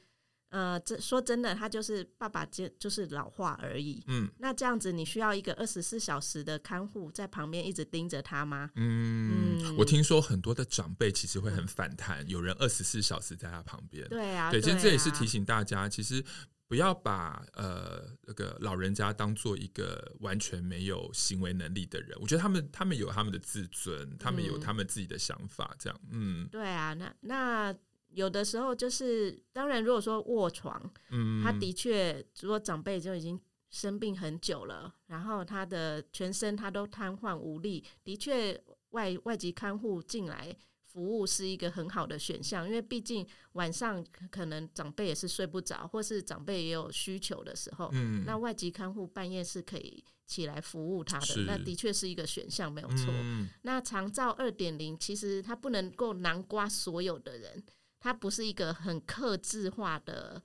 [0.50, 4.02] 呃，这说真的，他就是爸爸就就是老化而已。
[4.06, 8.70] 嗯，那这样子你需要一个二十四小时的看护在旁边一直盯着他吗？
[8.76, 14.08] 嗯，嗯我听说很多的长辈其实会很反弹，嗯、有人二十四小时在他旁边。
[14.08, 16.24] 对啊，对，其实这也是提醒大家，其实。
[16.70, 22.10] 不要把呃那个老人家当做一个完全没有行为能力的人。
[22.20, 25.98] 我觉得他们他们有他们的自尊，他们有他们自己的想法，这样。
[26.10, 27.74] 嗯，对啊，那那
[28.10, 33.40] 有的时候就是，当然如果说卧床，嗯，他的确如果长辈就已经
[33.70, 40.56] 生病很久了，然后他的全身他都瘫痪无力，的确外外籍看护进来。
[40.90, 53.06] 服务是一个很好的选项，因为毕竟晚上可能长辈也是睡不着，或是长辈也有需求的时候，嗯，那外籍看护半夜是可以起来服务他的，那的确是一个选项，没有错。
[53.10, 57.62] 嗯，那长照二点零其实它不能够囊括所有的人，
[58.00, 60.42] 它不是一个很克制化的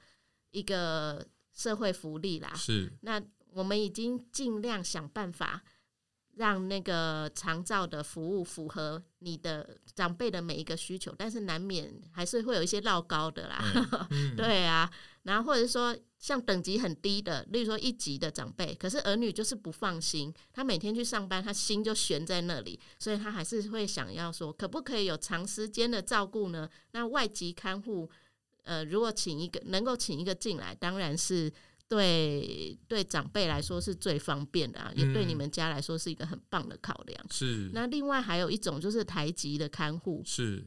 [0.51, 2.53] 一个社会福利啦。
[2.55, 5.63] 是，那我们已经尽量想办法。
[6.35, 13.63] 让那个长照的服务符合你的长辈的每一个需求，但是难免还是会有一些绕高的啦。
[14.09, 14.91] 嗯、 对啊，
[15.23, 26.69] 然后或者说像等级很低的，例如说一级的长辈，可是儿女就是不放心，他每天去上班，他心就悬在那里，所以他还是会想要说，可不可以有长时间的照顾呢？
[26.91, 28.09] 那外籍看护，
[28.63, 31.51] 呃，如果请一个能够请一个进来，当然是。
[31.85, 37.25] 对对，长辈来说是最方便的啊，嗯，也对你们家来说是一个很棒的考量。
[37.29, 37.69] 是。
[37.71, 40.65] 那另外还有一种就是台籍的看护，是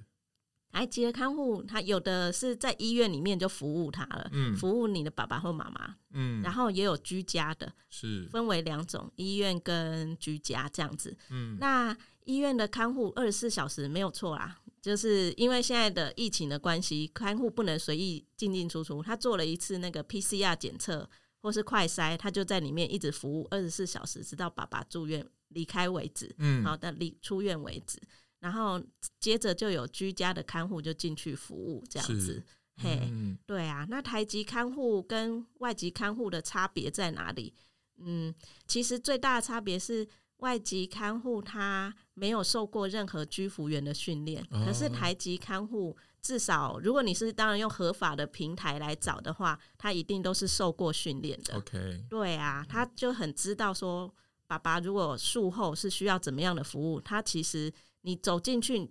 [0.77, 11.17] 台籍的看护，他有的是在医院里面就服务他了，嗯，服务你的爸爸或妈妈，嗯，然后也有居家的，是分为两种，医院跟居家这样子。
[11.31, 14.59] 嗯，那医院的看护二十四小时没有错啦。
[14.83, 19.03] 就是因为现在的疫情的关系，看护不能随意进进出出。
[19.03, 21.09] 他做了一次那个 PCR 检测
[21.41, 26.33] 或是快筛，他就在里面一直服务二十四小时，直到爸爸住院离开为止。
[26.37, 27.99] 嗯，好的，离出院为止。
[28.47, 28.81] 然后
[29.19, 32.45] 接着就有居家的看护就进去服务，这样子。
[32.77, 33.11] 嘿，
[33.45, 33.85] 对啊。
[33.91, 37.53] 那台籍看护跟外籍看护的差别在哪里？
[37.99, 38.33] 嗯，
[38.69, 40.09] 其实最大的差别是。
[40.41, 51.57] 外籍看护他没有受过任何居服员的训练，哦，可是台籍看护至少，如果你是当然用合法的平台来找的话，他一定都是受过训练的。
[51.57, 54.15] OK，对啊，他就很知道说，
[54.47, 57.73] 爸爸如果术后是需要怎么样的服务，他其实
[58.07, 58.91] 你走进去。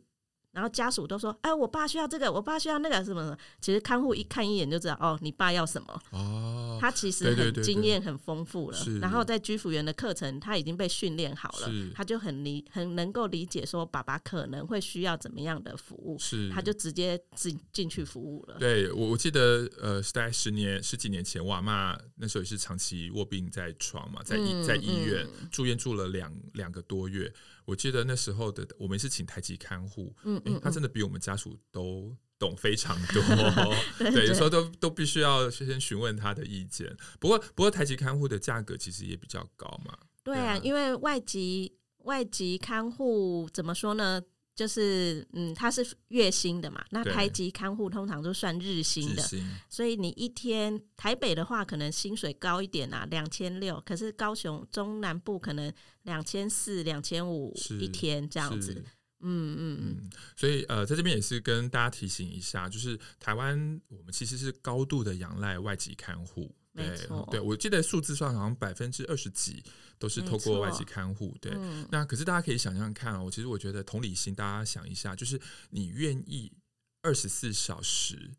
[0.51, 6.01] 然后家属都说：“哎，我爸需要这个，我爸需要那个，什么什么。”其实看护一看一眼就知道，哦，你爸要什么。
[6.11, 8.77] 哦，他其实很经验很丰富了。
[9.01, 18.55] 然后在居服员的课程，他已经被训练好了，他就很理很能够理解说爸爸可能会需要怎么样的服务，是他就直接进进去服务了。
[18.57, 27.29] 对，我我记得呃，是大概十年十几年前，我阿嬷那时候也是长期卧病在床嘛，在医、嗯、在医院、嗯、住院住了两两个多月。
[27.65, 33.21] 我记得那时候的我们是请台籍看护，嗯，嗯，嗯，他真的比我们家属都懂非常多，
[33.97, 36.95] 对，对，对，有时候都都必须要先询问他的意见。
[37.19, 39.97] 不过，不过台籍看护的价格其实也比较高嘛。
[40.23, 44.21] 对啊，对啊，因为外籍外籍看护怎么说呢？
[44.55, 49.21] 就是嗯，它是月薪的嘛，那台籍看护通常都算日薪的，
[49.69, 55.71] 所以你一天台北的话可能薪水高一点啊，两千六，可是高雄中南部可能
[56.03, 58.81] 两千四、两千五一天这样子，
[59.19, 66.55] 嗯嗯嗯，所以呃，在这边也是跟大家提醒一下，就是台湾我们其实是高度的仰赖外籍看护。
[66.75, 69.63] 对，对，我记得数字上好像百分之二十几
[69.97, 71.35] 都是透过外籍看护。
[71.39, 76.51] 对、嗯，那可是大家可以想象看哦，其实我觉得同理心，大家想一下，就是你愿意
[77.01, 78.31] 二十四小时，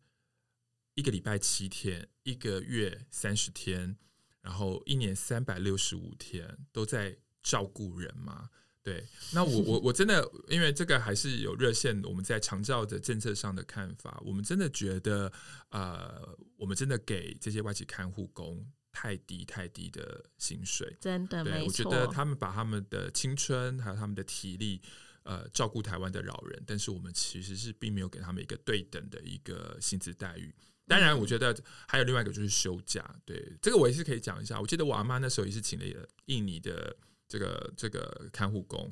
[0.93, 3.97] 一个礼拜七天，一个月三十天，
[4.41, 8.49] 然后一年三百六十五天都在照顾人吗？
[8.87, 15.29] 对，那我我我真的，因为这个还是有热线，我们在长照的政策上的看法，我们真的觉得，
[15.71, 24.81] 呃，我们真的给这些外籍看护工太低太低的薪水，真的，对，我觉得他们把他们的青春还有他们的体力，
[25.23, 30.55] 呃，照顾台湾的老人，但是我们其实是并没有给他们一个对等的一个薪资待遇。
[30.87, 31.53] 当然，我觉得
[31.85, 34.61] 还有另外一个就是休假，对，这个我也是可以讲一下。
[34.61, 36.95] 我记得我阿妈那时候也是请了一个印尼的。
[37.27, 38.91] 这个这个看护工，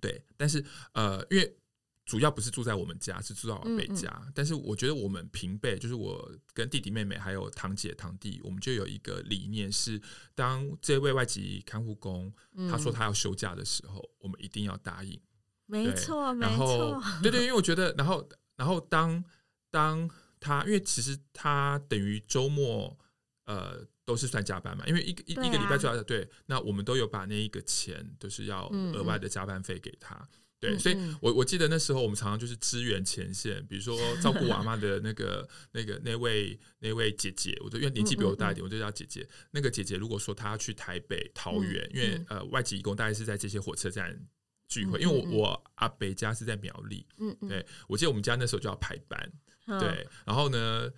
[0.00, 1.56] 对，但是呃，因为
[2.04, 4.08] 主要不是住在我们家，是住在我北家。
[4.22, 4.32] 嗯嗯。
[4.34, 10.00] 但是我觉得我们平辈，就是我跟弟弟妹妹还有堂姐堂弟，我们就有一个理念是，
[10.34, 12.32] 当这位外籍看护工
[12.68, 15.20] 他说他要休假的时候，嗯、我们一定要答应。
[15.66, 19.24] 没错，没错，对对，因为我觉得，然后然后当
[19.70, 22.98] 当他，因为其实他等于周末，
[23.44, 23.86] 呃。
[24.06, 30.28] 都是算加班嘛，因为一个一、啊、一个礼拜就要的对，那我们都有把那一个钱都是要额外的加班费给他，嗯，
[30.60, 39.28] 对，嗯、所以我我记得那时候我们常常就是支援前线，比如说 照顾我阿嬷的那个那个那位那位姐姐，我就因为年纪比我大一点，我就叫姐姐。
[39.50, 44.16] 那个姐姐如果说她要去台北、桃园，嗯、因为呃外籍义工大概是在这些火车站
[44.68, 49.32] 聚会，嗯、因为我我阿北家是在苗栗，嗯嗯，对我记得我们家那时候就要排班，
[49.66, 50.88] 嗯、对，然后呢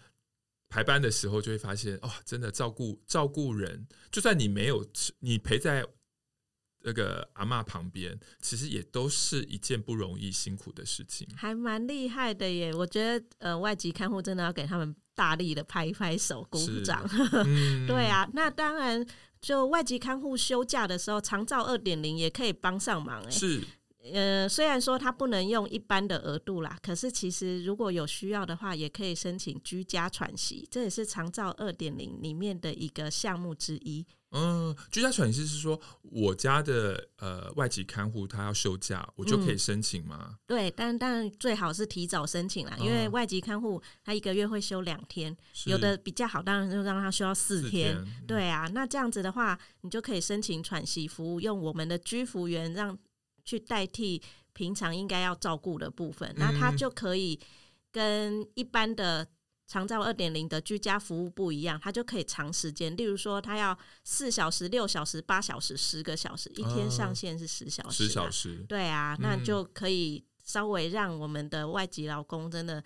[0.69, 4.87] 排班的时候就会发现，哦，真的照顾照顾人，就算你没有
[5.21, 5.87] 你陪在。
[6.85, 12.73] 那个阿妈旁边，其实也都是一件不容易、辛苦的事情，还蛮厉害的耶！
[12.73, 17.05] 我觉得，呃，外籍看护真的要给他们大力的拍一拍手、鼓掌。
[17.45, 19.05] 嗯、对啊，那当然，
[19.41, 23.31] 就外籍看护休假的时候，长照二点零也可以帮上忙哎。
[23.31, 23.61] 是，
[24.13, 34.07] 呃，虽然说他不能用一般的额度啦，可是其实如果有需要的话，也可以申请居家喘息，这也是长照二点零里面的一个项目之一。
[34.31, 40.29] 嗯，居家喘息是说，我家的呃外籍看护他要休假，我就可以申请吗？
[40.33, 48.05] 嗯、对，但但最好是提早申请啦，嗯、因为外籍看护他一个月会休两天，是有的比较好，当然就让他休到四天。
[48.27, 52.97] 对啊，那这样子的话，你就可以申请喘息服务，用我们的居服员让
[53.49, 54.21] 去代替
[54.53, 57.39] 平常应该要照顾的部分，嗯、那他就可以
[57.91, 59.27] 跟一般的。
[59.71, 72.83] 长照二点零的居家服务不一样，他就可以长时间，例如说他要四小时、六小时、八小时、十个小时，一天上限是十小时，十小时，对啊，那就可以稍微让我们的外籍劳工真的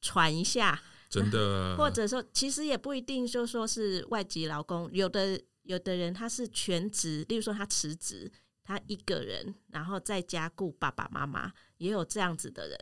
[0.00, 8.28] 喘一下，真的， 或者说其实也不一定，就说是外籍劳工，有的有的人他是全职，例如说他辞职，
[8.68, 12.78] 他一个人，然后在家顾爸爸妈妈，也有这样子的人。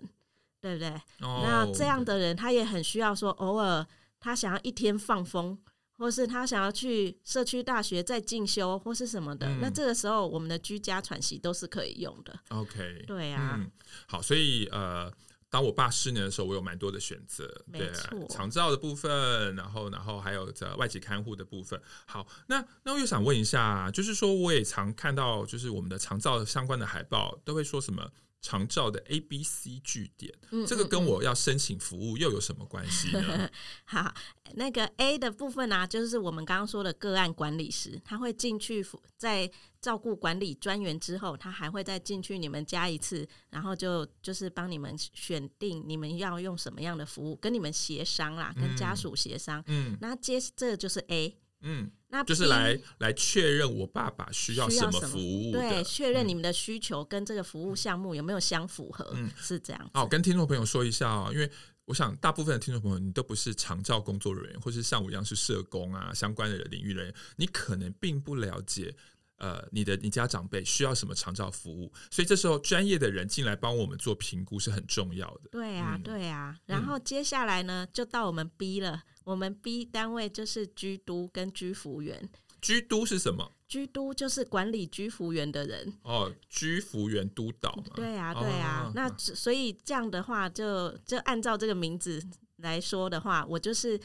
[0.58, 0.88] 对不对
[1.20, 3.86] ？Oh, 那这样的人，他也很需要说，偶尔
[4.18, 5.56] 他想要一天放风，
[5.96, 9.46] 或是他想要去社区大学再进修，或是什么的。
[9.46, 12.36] 嗯、那这个时候，我们的居家喘息都是可以用的。
[12.48, 13.70] OK，对啊、嗯，
[14.08, 15.12] 好，所以呃，
[15.48, 17.90] 当我爸失能的时候，我有蛮多的选择，对，
[18.28, 21.80] 长照的部分，然后然后还有在外籍看护的部分。
[22.06, 28.10] 好，那那我又想问一下，就是说我也常看到，就是我们的长照相关的海报都会说什么？
[28.46, 30.32] 长照的 A、B、C 据点，
[30.68, 33.50] 这个跟我要申请服务又有什么关系呢？
[33.84, 34.14] 好，
[34.54, 49.60] 那个 A 的部分呢、啊，就是我们刚刚说的个案管理师，他会进去在照顾管理专员之后，他还会再进去你们家一次，然后就就是帮你们选定你们要用什么样的服务，跟你们协商啦，跟家属协商。
[49.66, 51.36] 嗯，那接这个就是 A。
[51.62, 59.90] 嗯，那就是来来确认我爸爸需要什么服务，对，确认你们的需求跟这个服务项目有没有相符合，嗯，是这样。
[59.92, 61.50] 好，跟听众朋友说一下哦，因为
[61.84, 68.94] 我想大部分的听众朋友你都不是长照工作人员，或是像我一样是社工啊相关的领域人员，你可能并不了解。
[69.38, 71.92] 呃，你的你家长辈需要什么长照服务？
[72.10, 75.50] 所以这时候专业的人进来帮我们做评估是很重要的。
[75.50, 76.58] 对啊，嗯、对啊。
[76.64, 79.02] 然后接下来呢，就到我们 B 了。
[79.26, 82.28] 我们 B 单位就是居督跟居服员。
[82.62, 83.50] 居督是什么？
[83.66, 85.92] 居督就是管理居服员的人。
[86.02, 87.92] 哦，居服员督导嘛。
[87.96, 88.84] 对啊，对啊。
[88.86, 92.22] 哦、那所以这样的话就，就就按照这个名字
[92.58, 94.00] 来说的话，我就是。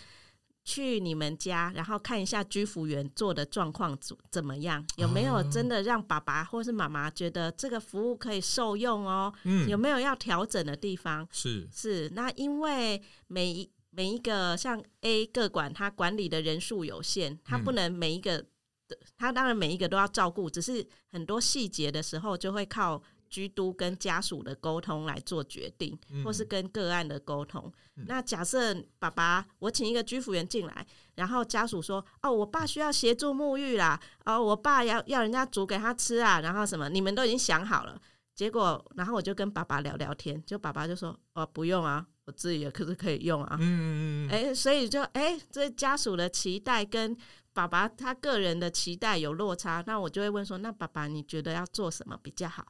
[0.64, 9.34] 去你们家，然后看一下居服员做的状况怎怎么样，有没有真的让爸爸或是妈妈觉得这个服务可以受用哦？
[9.44, 11.28] 嗯，有没有要调整的地方？
[11.32, 18.44] 是是，那因为每一每一个像 A 个管，它管理的人数有限，他不能每一个，
[19.16, 23.02] 他当然每一个都要照顾，只是很多细节的时候就会靠。
[23.32, 27.72] 居督跟家属的沟通来做决定，或是跟个案的沟通。
[27.96, 37.98] 嗯、那假设爸爸，我请一个居服员进来，然后家属说：“哦，我爸需要协助沐浴啦，哦，我爸要要人家煮给他吃啊，然后什么，你们都已经想好了。”
[38.36, 44.30] 结果，然后我就跟爸爸聊聊天，就爸爸就说：“哦，不用啊，我自己也可是可以用啊。”嗯嗯嗯。
[44.30, 47.16] 哎，所以就哎，这家属的期待跟
[47.54, 52.66] 爸爸他个人的期待有落差，那我就会问说：“那爸爸你觉得要做什么比较好？”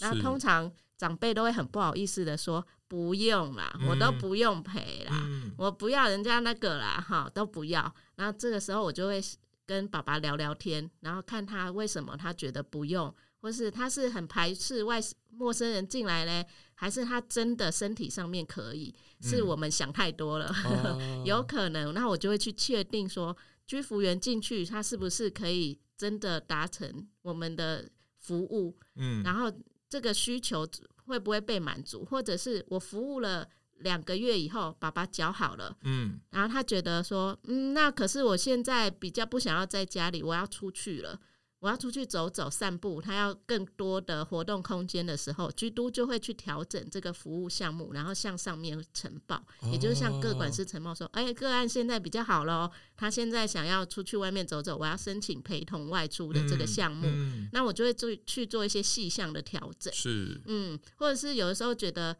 [0.00, 7.94] 那通常长辈都会很不好意思的说，不用啦，嗯、我都不用陪啦，嗯、我不要人家那个啦，哈，都不要。
[8.16, 9.20] 然后这个时候我就会
[9.66, 18.94] 跟爸爸聊聊天，然后看他为什么他觉得不用，或是他是很排斥外陌生人进来嘞，还是他真的身体上面可以？
[19.20, 21.92] 是我们想太多了，嗯、 有可能。
[21.92, 28.74] 那我就会去确定说，居服员进去他是不是可以真的达成我们的服务？
[28.94, 29.52] 嗯，然后。
[29.92, 30.66] 这个需求
[31.04, 32.02] 会不会被满足？
[32.02, 33.46] 或者是我服务了
[33.80, 41.20] 两个月以后，爸爸脚好了，嗯，然后他觉得说，嗯，那可是我现在比较不想要在家里，我要出去了，
[41.62, 62.16] 我要出去走走散步，他要更多的活动空间的时候，居都就会去调整这个服务项目，然后向上面呈报，哦、也就是向各管师呈报说，哎、欸，个案现在比较好喽，他现在想要出去外面走走，我要申请陪同外出的这个项目，嗯嗯、那我就会做去做一些细项的调整，是，嗯，或者是有的时候觉得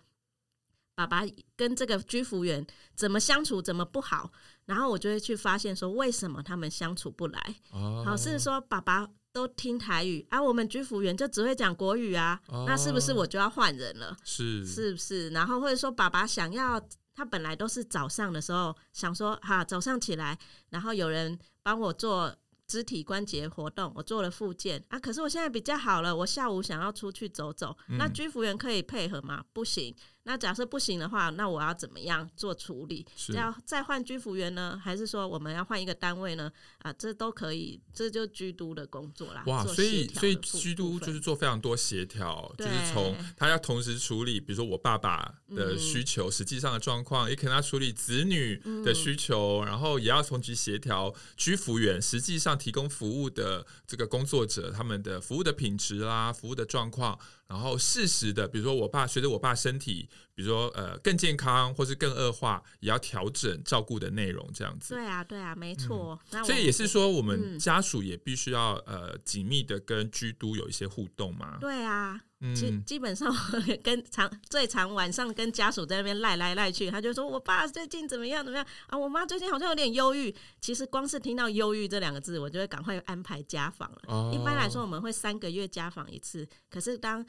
[0.95, 1.24] 爸爸
[1.57, 2.64] 跟这个居服员
[2.95, 4.30] 怎么相处怎么不好，
[4.66, 9.11] 然后我就会去发现说为什么他们相处不来，哦，好，是说爸爸。
[9.32, 14.16] 都听台语啊，我们居服员就只会讲国语啊，哦、那是不是我就要换人了？
[14.24, 15.30] 是是不是？
[15.30, 16.80] 然后或者说爸爸想要，
[17.14, 20.38] 他本来都是早上的时候想说哈，早上起来，
[20.70, 22.34] 然后有人帮我做
[22.66, 29.44] 肢体关节活动，我做了复健啊，可是我现在比较好了，我下午想要出去走走，嗯、那居服员可以配合吗？
[29.52, 29.94] 不行。
[30.24, 33.04] 那假设不行的话，那我要怎么样做处理？
[33.34, 36.50] 要再换居服员呢，还是说我们要换一个单位呢？
[36.78, 39.42] 啊，这都可以，这就居都的工作啦。
[39.46, 57.18] 哇，所以所以居都就是做非常多协调，就是从他要同时处理，比如说我爸爸的需求，实际上的状况，也可能要处理子女的需求，然后也要同时协调居服员实际上提供服务的这个工作者他们的服务的品质啦，服务的状况。
[57.53, 64.94] 然后适时的，比如说我爸随着我爸身体，比如说呃更健康，或是更恶化，也要调整照顾的内容，这样子。
[64.94, 66.18] 对啊，对啊，没错。
[66.30, 71.58] 嗯、所以也是说，我们家属也必须要呃紧密的跟居都有一些互动嘛。
[71.60, 72.20] 对啊。
[72.56, 73.32] 基、嗯、基本上
[73.84, 80.34] 跟常最常晚上跟家属在那边赖来赖去，他就说我爸最近怎么样怎么样啊，我妈最近好像有点忧郁。
[80.60, 83.98] 其实光是听到忧郁这两个字，我就会赶快安排家访了。
[84.08, 87.24] 哦、一般来说我们会三个月家访一次，可是当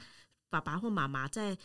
[0.50, 1.56] 爸爸或妈妈在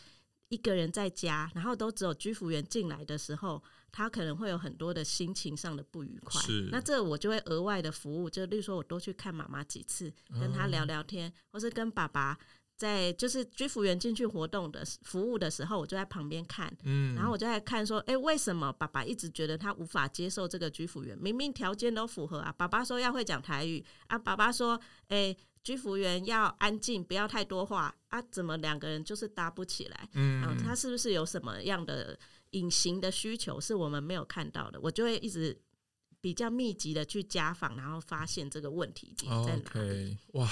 [0.50, 6.40] 一个人在家，然后都只有居服员进来的时候，他可能会有很多的心情上的不愉快。
[6.42, 12.38] 是，那这我就会额外的服务，就例如说我多去看妈妈几次，跟他聊聊天，哦、或是跟爸爸。
[12.80, 21.14] 在就是居服员进去活动的服务的时候，我就在旁边看，嗯，然后我就在看说，哎、欸，为什么爸爸一直觉得他无法接受这个居服员？
[21.18, 30.08] 明明条件都符合啊，爸爸说要会讲台语啊，爸爸说，哎、欸，居服员要安静，不要太多话啊，怎么两个人就是搭不起来？
[30.14, 32.18] 嗯，嗯，他是不是有什么样的
[32.50, 34.80] 隐形的需求是我们没有看到的？
[34.80, 35.56] 我就会一直
[36.20, 39.80] 比较密集的去家访，然后发现这个问题点在哪里。
[39.80, 40.50] Okay, 哇！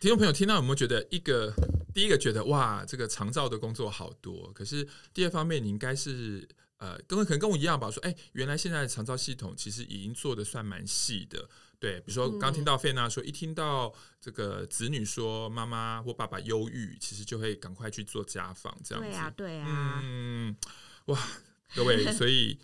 [0.00, 1.52] 听众朋友听到有没有觉得一个
[1.94, 6.46] 第一个觉得哇，这个长照的工作好多，可是第二方面你应该是
[6.76, 11.48] 呃，跟可能跟我一样吧，说哎，原来现在的长照系统其实已经做的算蛮细的，
[11.78, 20.56] 对，比如说刚听到费娜说，嗯、一听到这个子女说妈妈或爸爸忧郁，其实就会赶快去做家访，这样子，对啊，对啊，嗯，
[21.06, 21.18] 哇，
[21.74, 22.58] 各位，所以。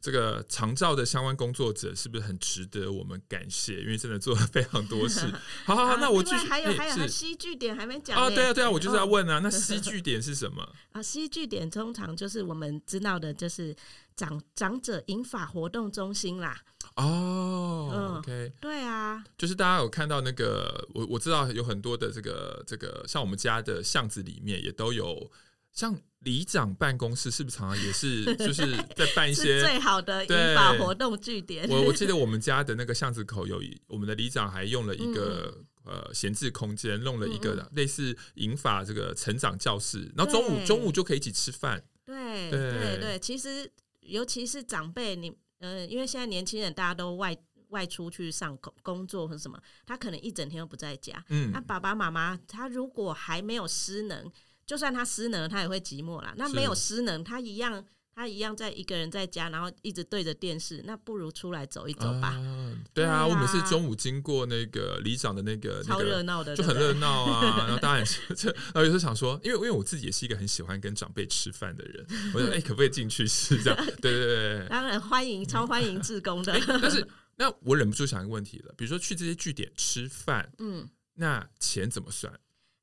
[0.00, 3.80] 这个长照的相关工作者是不是很值得我们感谢？
[3.80, 5.20] 因为真的做了非常多事。
[5.64, 6.46] 好好好，那我继续。
[6.48, 8.30] 还有还有，戏剧点还没讲啊？
[8.30, 10.68] 对啊对啊，我就是要问啊，那戏 剧点是什么？
[10.92, 13.74] 啊，戏剧点通常就是我们知道的，就是
[14.14, 16.60] 长长者银法活动中心啦。
[16.94, 25.30] 哦，OK，对啊，就是大家有看到那个，我我知道有很多的这个这个，像我们家的巷子里面也都有。
[25.76, 31.68] 像里长办公室是不是常常也是 就是在办一些最好的银发活动据点？
[31.68, 35.54] 我我记得我们家的那个巷子口有一，我们的里长还用了一个、
[35.84, 41.84] 嗯、呃闲置空间，弄了一个类似银法这个成长教室，然后中午中午就可以一起吃饭。
[42.06, 43.70] 对对对对，其实
[44.00, 47.36] 尤其是长辈，你嗯、呃，因为现在年轻人大家都外
[47.68, 51.22] 外出去上工工作或什么，他可能一整天都不在家。
[51.28, 54.32] 嗯，那爸爸妈妈他如果还没有失能。
[54.66, 56.34] 就算他失能，他也会寂寞啦。
[56.36, 60.82] 那没有失能，他一样，他一样在一个人在家，然后一直对着电视。
[60.84, 62.28] 那不如出来走一走吧。
[62.28, 67.58] 啊对啊，我每次中午经过那个里长的那个，超热闹的，就很热闹啊。
[67.68, 68.04] 然后当然
[68.36, 73.86] 这，然后有时候想说，因为因为我自己也是一个很喜欢跟长辈吃饭的人，我说 哎、欸，可不可以进去吃这样？
[74.00, 76.52] 对对对，当然欢迎，超欢迎志工的。
[76.52, 77.06] 欸、但是
[77.36, 82.32] 那我忍不住想一个问题了，比如说去这些据点吃饭，嗯，那钱怎么算？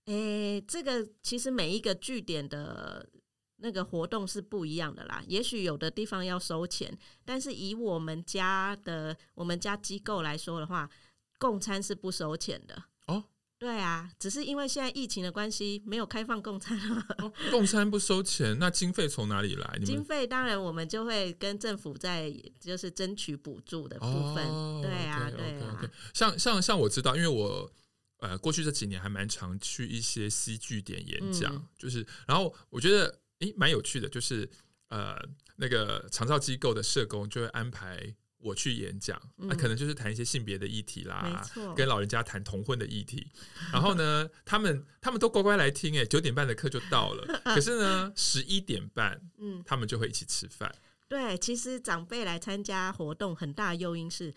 [0.06, 3.08] 诶、欸，这个其实每一个据点的
[3.58, 5.24] 那个活动是不一样的啦。
[5.28, 10.89] 也许有的地方要收钱，但是以我们家的我们家机构来说的话，
[11.39, 12.84] 供餐是不收钱的。
[13.08, 13.24] 哦，
[13.58, 17.06] 对啊，只是因为现在疫情的关系，没有开放供餐了。
[17.20, 19.80] 哦，共餐不收钱，那经费从哪里来？
[19.86, 22.30] 经费当然我们就会跟政府在
[22.60, 24.45] 就是争取补助的部分。
[24.49, 25.80] 哦，对啊，对啊。
[25.82, 25.89] Okay.
[26.14, 27.72] 像像像我知道，因为我。
[28.24, 34.50] 呃，过去这几年还蛮常去一些戏剧点演讲，嗯、就是，然后我觉得诶蛮有趣的，就是
[34.88, 35.14] 呃，
[35.58, 41.46] 那个长照机构的社工就会安排我去演讲，那、嗯啊、可能就是谈一些性别的议题啦，
[41.76, 43.28] 跟老人家谈同婚的议题。
[43.74, 47.42] 然后呢，他们他们都乖乖来听，哎，九点半的课就到了。
[47.54, 50.74] 可是呢，十一点半，嗯，他们就会一起吃饭。
[51.10, 54.34] 对，其实长辈来参加活动，很大的诱因是。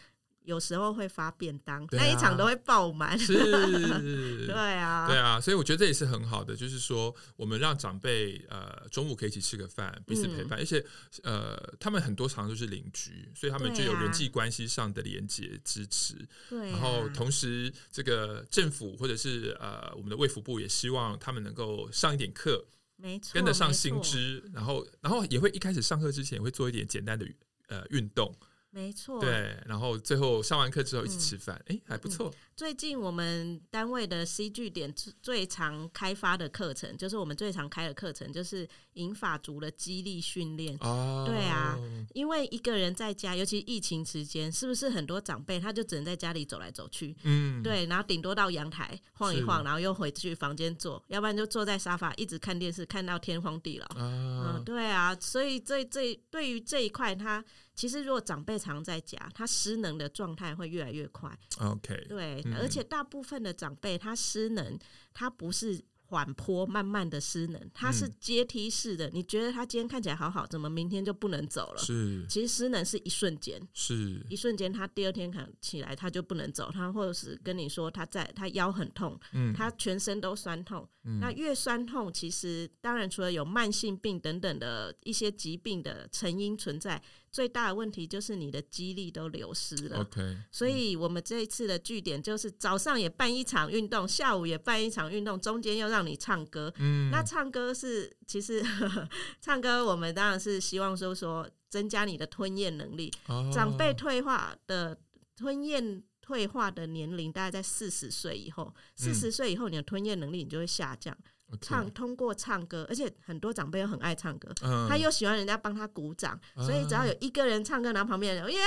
[0.47, 3.19] 有时候会发便当，啊、那一场都会爆满。
[3.19, 3.35] 是，
[4.47, 10.87] 对啊，对啊，所以我觉得这也是很好的，就是说我们让长辈呃中午可以一起吃个饭，彼此陪伴，嗯、而且
[11.25, 16.15] 呃他们很多常常都是邻居，所以他们就有人际关系上的连接支持。
[16.49, 27.27] 对、啊，然后同时这个政府或者是呃我们的卫福部也希望他们能够上一点课，没错，跟得上新知，然后然后也会一开始上课之前也会做一点简单的
[27.67, 28.33] 呃运动。
[28.77, 32.31] 没错，对，然后最后上完课之后一起吃饭，哎、嗯，还不错。
[32.55, 40.77] 最近我们单位的 C 据点最常开发的课程，就是我们最常开的课程，就是银发族的激励训练。
[40.83, 41.79] 哦，对啊，
[42.13, 47.17] 因为一个人在家，尤其疫情期间，是不是很多长辈他就只能在家里走来走去？
[47.23, 53.87] 嗯，对，然后顶多到阳台晃一晃，然后又回去房间坐，要不然就坐在沙发一直看电视，看到天荒地老。
[53.99, 57.43] 哦、嗯，对啊，所以这这对于这一块他。
[57.77, 61.39] 其实，如果长辈常在家，他失能的状态会越来越快。
[61.59, 64.79] OK，对，嗯、而且大部分的长辈他失能，
[65.13, 69.09] 他不是缓坡慢慢的失能，他是阶梯式的。
[69.09, 71.79] 嗯、你觉得他今天看起来好好，怎么明天就不能走了？
[71.83, 80.89] 是，其实失能是一瞬间，是一瞬间，他第二天看起来他就不能走，他或者是跟你说他在他腰很痛，嗯，他全身都酸痛。
[81.05, 87.03] 嗯、那越酸痛，其实当然除了有慢性病等等的一些疾病的成因存在。
[87.37, 90.01] 最大的问题就是你的肌力都流失了。
[90.01, 96.73] OK，所以我们这一次的据点就是早上也办一场运动，下午也办一场运动，中间又让你唱歌。
[96.79, 99.07] 嗯，那唱歌是其实呵呵
[99.39, 103.13] 唱歌，我们当然是希望说说增加你的吞咽能力。
[103.27, 104.97] 哦，长辈退化的
[105.37, 111.15] 吞咽退化的年龄大概在四十岁以后，四十岁以后你的吞咽能力你就会下降。
[111.61, 118.59] 唱通过唱歌，而且很多长辈又很爱唱歌，嗯、他又喜欢人家帮他鼓掌，嗯、所以只要有一个人唱歌，然后旁边人耶，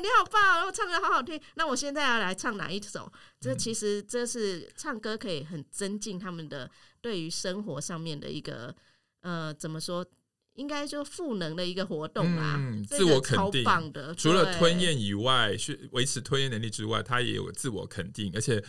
[0.00, 1.38] 你好棒，然后唱歌好好听。
[1.56, 3.10] 那我现在要来唱哪一首？
[3.12, 6.70] 嗯、这其实这是唱歌可以很增进他们的
[7.00, 8.72] 对于生活上面的一个
[9.22, 10.06] 呃，怎么说？
[10.54, 12.54] 应该就赋能的一个活动吧。
[12.56, 14.14] 嗯，自我肯定，超棒的。
[14.14, 18.62] 除了吞咽以外，是维持吞咽能力之外，他也有自我肯定，而且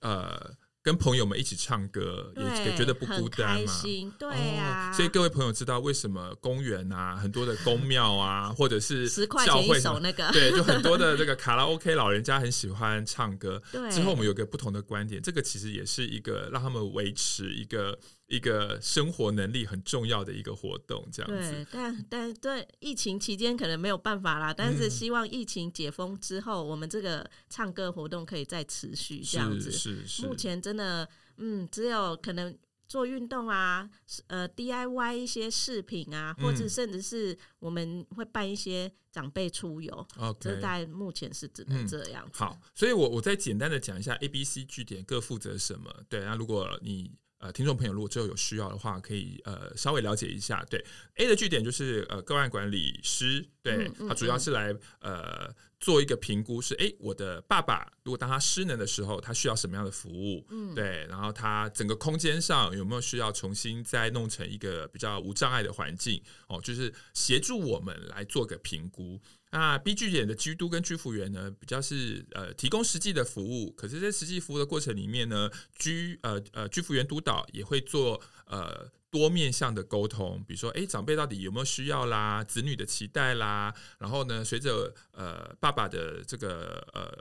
[0.00, 0.56] 呃。
[0.84, 3.72] 跟朋友们一起唱歌，也觉得不孤单嘛。
[4.18, 9.08] 对呀、啊哦，所以各位朋友知道为什么公园啊，很多的公庙啊， 或者是
[9.46, 13.60] 教会那个，对，就很多的 这个卡拉 OK 老人家很喜欢唱歌。
[13.72, 17.98] 对，之后我们有个不同的观点，这个其实也是一个让他们维持一个。
[18.26, 21.50] 一个生活能力很重要的一个活动，这样子。
[21.50, 29.70] 对，但但对疫情期间可能没有办法啦，但是希望疫情解封之后，嗯、我们这个唱歌活动可以再持续这样子。
[29.70, 30.26] 是是是。
[30.26, 31.06] 目前真的，
[31.36, 32.56] 嗯，只有可能
[32.88, 33.88] 做运动啊，
[34.28, 39.92] 呃，DIY 一些饰品啊，或者甚至是我们会办一些长辈出游。
[40.16, 42.38] OK，这在目前是只能这样子。
[42.38, 45.94] 嗯、好，所以我我再简单的讲一下 A、B、C 据点各负责什么。
[46.08, 47.12] 对，那如果你。
[47.44, 50.64] 呃，听众朋友，如果之后有需要的话，可以呃稍微了解一下。
[50.70, 50.82] 对
[51.16, 60.46] ，A 的据点就是呃个案管理师，对，他主要是来呃做一个评估是，是哎，我的爸爸如果当他失能的时候，他需要什么样的服务？
[60.48, 66.22] 嗯，对，然后他整个空间上有没有需要重新再弄成一个比较无障碍的环境？
[66.48, 69.20] 哦，就是协助我们来做个评估。
[69.54, 87.16] 那 B 据点的居督跟居服员呢，比较是呃提供实际的服务，可是，在实际服务的过程里面呢，居呃呃居服员督导也会做呃多面向的沟通，比如说，哎，长辈到底有没有需要啦，子女的期待啦，然后呢，随着呃爸爸的这个呃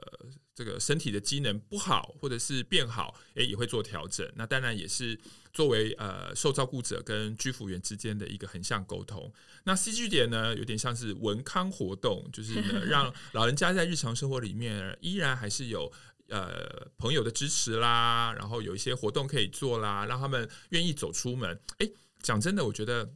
[0.56, 4.30] 这个身体的机能不好或者是变好，哎，也会做调整。
[4.36, 5.20] 那当然也是。
[5.54, 9.32] 作为呃受照顾者跟居服员之间的一个横向沟通，
[9.66, 15.93] 那 C 据点呢，有点像是文康活动，就是呢 让老人家在日常生活里面依然还是有
[16.28, 21.60] 呃朋友的支持啦，然后有一些活动可以做啦，让他们愿意走出门。
[21.78, 21.88] 哎，
[22.24, 23.14] 讲真的，我觉得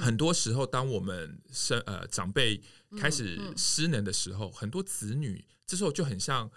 [0.00, 2.62] 很多时候，当我们生呃长辈
[2.96, 6.50] 开始失能的时候，很多子女这时候就很像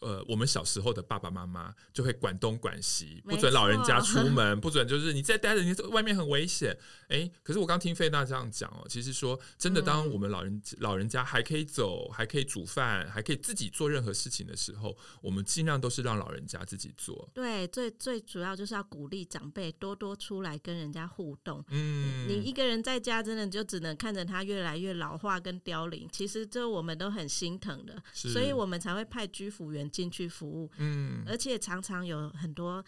[0.00, 6.76] 呃，我们小时候的爸爸妈妈就会管东管西，不准老人家出门，不准就是你在待着，你外面很危险。
[7.08, 17.28] 哎，可是我刚听费娜这样讲哦，其实说真的，当我们老人、嗯、老人家还可以走，还可以煮饭，还可以自己做任何事情的时候，我们尽量都是让老人家自己做。
[17.32, 21.64] 对，最最主要就是要鼓励长辈多多出来跟人家互动。
[21.70, 26.06] 嗯，你一个人在家，真的就只能看着他越来越老化跟凋零。
[26.12, 32.84] 其实这我们都很心疼的，所以我们才会派居服员进去服务，嗯，而且常常有很多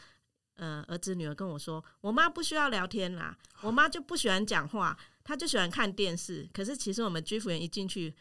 [0.57, 6.49] 呃儿子女儿跟我说，我妈不需要聊天啦，我妈就不喜欢讲话，她就喜欢看电视。
[6.53, 8.15] 可是其实我们居服员一进去，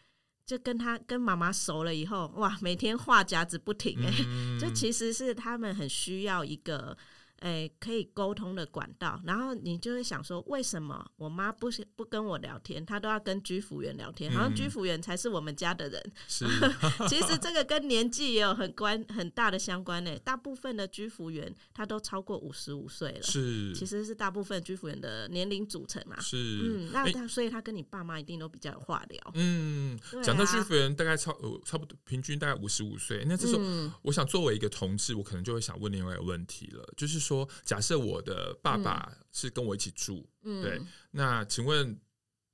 [0.46, 6.96] 就跟他跟妈妈熟了以后，哇，每天话夹子不停哎、欸，嗯、 就其实是他们很需要一个。
[7.40, 16.02] 诶、欸，可以沟通的管道，然后你就会想说，为什么我妈不不跟我聊天，她都要跟居服员聊天，好像居服员才是我们家的人。
[16.04, 16.46] 嗯、是，
[17.08, 20.18] 其实这个跟年纪也有很关很大的相关呢。
[20.20, 26.18] 大部分的居服员他都超过五十五岁了，是，其实是大部分居服员的年龄组成嘛。
[26.20, 29.32] 是，嗯，那他、欸、所以他跟你爸妈一定都比较有话聊。
[29.34, 38.22] 嗯，讲、啊、到居服员大概超呃差不多平均大概五十五岁，那这时候、嗯、我想作为一个同志，我可能就会想问另外一个问题了，就是说，假设我。
[38.28, 40.82] 的爸爸是跟我一起住，嗯、对。
[41.12, 41.98] 那请问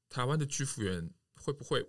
[0.08, 1.84] 台湾的居服员会不会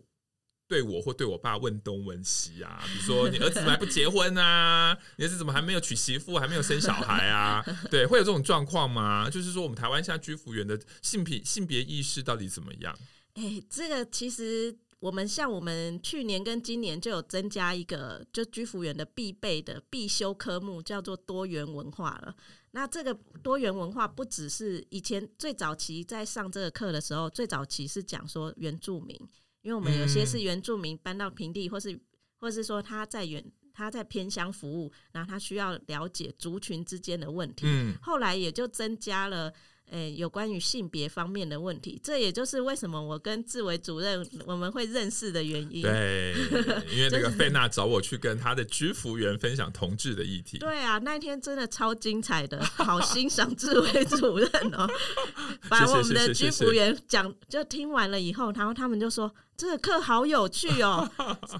[0.68, 2.84] 对我或对我爸问东问西啊？
[2.92, 4.98] 比如说，你儿子怎么还不结婚啊？
[5.18, 7.64] 你儿子怎么还没有娶媳妇，还没有生小孩啊？
[7.92, 9.30] 对，会有这种状况吗？
[9.30, 12.98] 就是说，我们台湾现在居服员的性别性别意识到底怎么样？
[13.36, 14.76] 哎、欸，这个其实。
[15.00, 22.34] 我们像我们去年跟今年就有增加一个，就居服员的必备的必修科目，叫做多元文化了。
[22.76, 29.16] 那这个多元文化不只是以前最早期在上这个课的时候，最早期是讲说原住民，
[29.62, 31.98] 因为我们有些是原住民搬到平地，或是
[32.38, 33.42] 或是说他在原
[33.74, 37.66] 他在偏乡服务，然后他需要了解族群之间的问题。
[38.02, 39.54] 后来也就增加了。
[39.92, 45.82] 诶、欸，有关于性别方面的问题，这也就是为什么我跟志伟主任我们会认识的原因。
[45.84, 46.34] 对，
[46.92, 50.58] 因为那个费娜找我去跟他的居服员分享同志的议题。
[50.58, 54.90] 对啊，那一天真的超精彩的，好欣赏志伟主任哦，
[55.70, 59.34] 把我们的居服员讲就听完了以后，然后他们就说。
[59.58, 61.10] 这个课好有趣哦！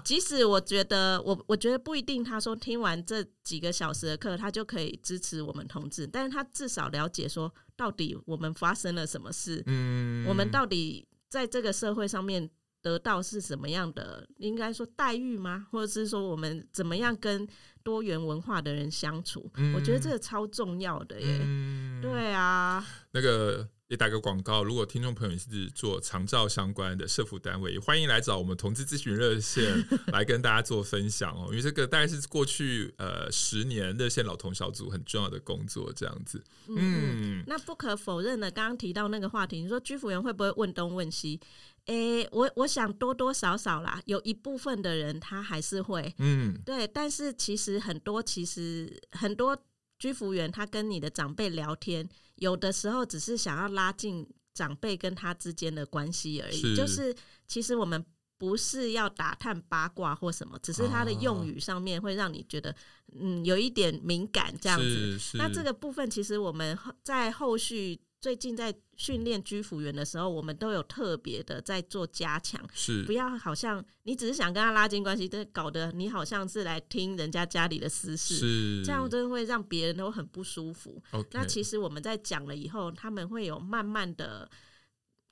[0.04, 12.48] 即使我觉得我我觉得不一定，他说听完这几个小时的课，他就可以支持我们同志，但是他至少了解说到底我们发生了什么事，嗯，我们到底在这个社会上面
[12.82, 15.66] 得到是什么样的，应该说待遇吗？
[15.70, 17.48] 或者是说我们怎么样跟
[17.82, 19.50] 多元文化的人相处？
[19.56, 23.66] 嗯，我觉得这个超重要的耶，嗯，对啊，那个。
[23.88, 31.46] 也打个广告，如果听众朋友是做长照相关的社福单位，也欢迎来找我们同志咨询热线 来跟大家做分享哦。
[31.50, 36.42] 因为这个大概是过去呃十年热线老同小组很重要的工作，这样子。
[36.68, 41.40] 嗯，嗯，那不可否认的，刚刚提到那个话题，你说居服员会不会问东问西？
[41.84, 46.88] 诶、欸，我我想多多少少啦，有一部分的人他还是会，嗯，对。
[46.88, 49.56] 但是其实很多，其实很多。
[49.98, 52.06] 居服员他跟你的长辈聊天，
[52.36, 56.60] 有的时候只是想要拉近长辈跟他之间的关系而已。
[56.60, 57.14] 是就是
[57.46, 58.02] 其实我们
[58.38, 62.74] 不是要打探八卦或什么，只是他的用语上面会让你觉得
[63.18, 65.18] 嗯有一点敏感这样子。
[65.34, 68.00] 那这个部分其实我们在后续。
[68.18, 81.00] 最近在训练居服员的时候，我们都有特别的在做加强，是不要好像你只是想跟他拉近关系，但搞得你好像是来听人家家里的私事，是这样真的会让别人都很不舒服。
[81.32, 84.50] 那其实我们在讲了以后，他们会有慢慢的，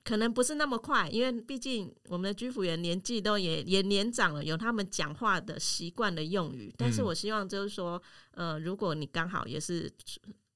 [0.03, 6.73] 可能不是那么快，因为毕竟我们的居服员年纪都也也年长了，有他们讲话的习惯的用语。
[6.77, 9.91] 但是我希望就是说，呃，如果你刚好也是。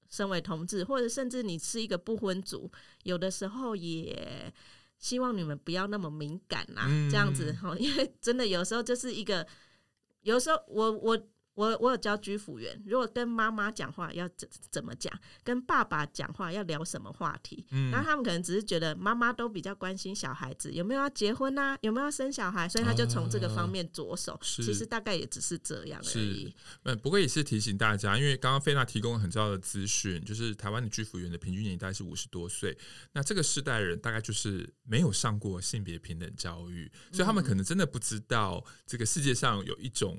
[0.09, 2.69] 身为同志，或者甚至你是一个不婚族，
[3.03, 4.53] 有的时候也
[4.97, 9.47] 希望你们不要那么敏感啦，嗯、这样子哈，因为真的有时候就是一个，
[10.23, 11.27] 有时候我我。
[11.55, 24.33] 我我有教居服员，如果跟妈妈讲话要怎怎么讲，跟爸爸讲话要聊什么话题，嗯，然后他们可能只是觉得妈妈都比较关心小孩子有没有要结婚啊，有没有要生小孩，所以他就从这个方面着手。
[24.33, 26.55] 啊、其实大概也只是这样而已。
[26.83, 32.77] 嗯，不过也是提醒大家，因为刚刚菲娜提供了很重要的资讯，就是台湾的居服员的平均年龄大概是五十多岁，
[33.11, 40.17] 那这个世代人大概就是没有上过性别平等教育，所以他们可能真的不知道这个世界上有一种。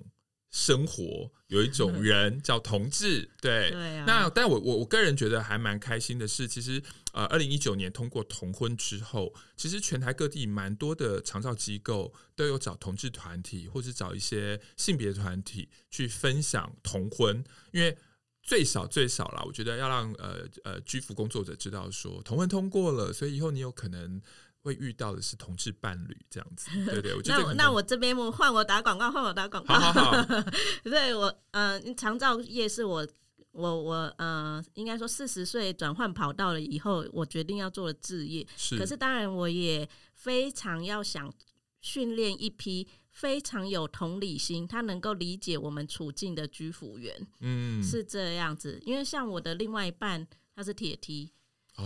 [0.50, 4.04] 生活有一种人叫同志，对，对啊。
[4.06, 6.82] 那但我我我个人觉得还蛮开心的是，其实
[7.12, 17.96] 呃，二零一九年通过同婚之后，其实全台各地蛮多的长照机构都有找同志团体，或者找一些性别团体去分享同婚，因为
[18.42, 24.20] 最少最少啦，我觉得要让呃呃居服工作者知道说同婚通过了，所以以后你有可能。
[24.62, 29.74] 会遇到的是同志伴侣这样子，对对，我觉得那那我这边我换我打广告，换我打广告。
[29.74, 30.44] 好好好，
[30.84, 33.06] 对我呃，长照业是我
[33.52, 38.46] 我我呃，应该说四十岁转换跑道了以后，我决定要做的置业。
[38.56, 41.32] 是，可是当然我也非常要想
[41.80, 47.26] 训练一批非常有同理心，他能够理解我们处境的居服员。
[47.40, 51.32] 嗯，是这样子，因为像我的另外一半，他是铁 T。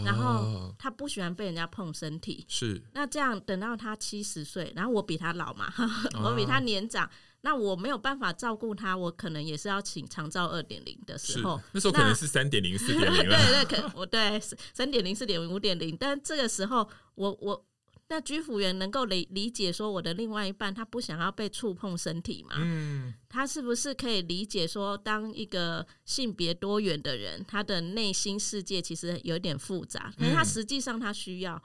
[0.04, 2.82] 然后他不喜欢被人家碰身体，是。
[2.92, 5.72] 那这样等到他七十岁，然后我比他老嘛，
[6.24, 7.08] 我比他年长，
[7.42, 14.40] 那我没有办法照顾他，我可能也是要请长照二点零的时候，那时候可能是三点零、 四点零，对对，可我对
[14.72, 17.64] 三点零、四点零、五点零，但这个时候我我。
[18.08, 22.56] 那居服员能够理理解说，我的另外一半他不想要被触碰身体嘛？
[22.58, 31.60] 嗯，他是不是可以理解说，当一个性别多元的人，他的内心世界其实有点复杂，可是他实际上他需要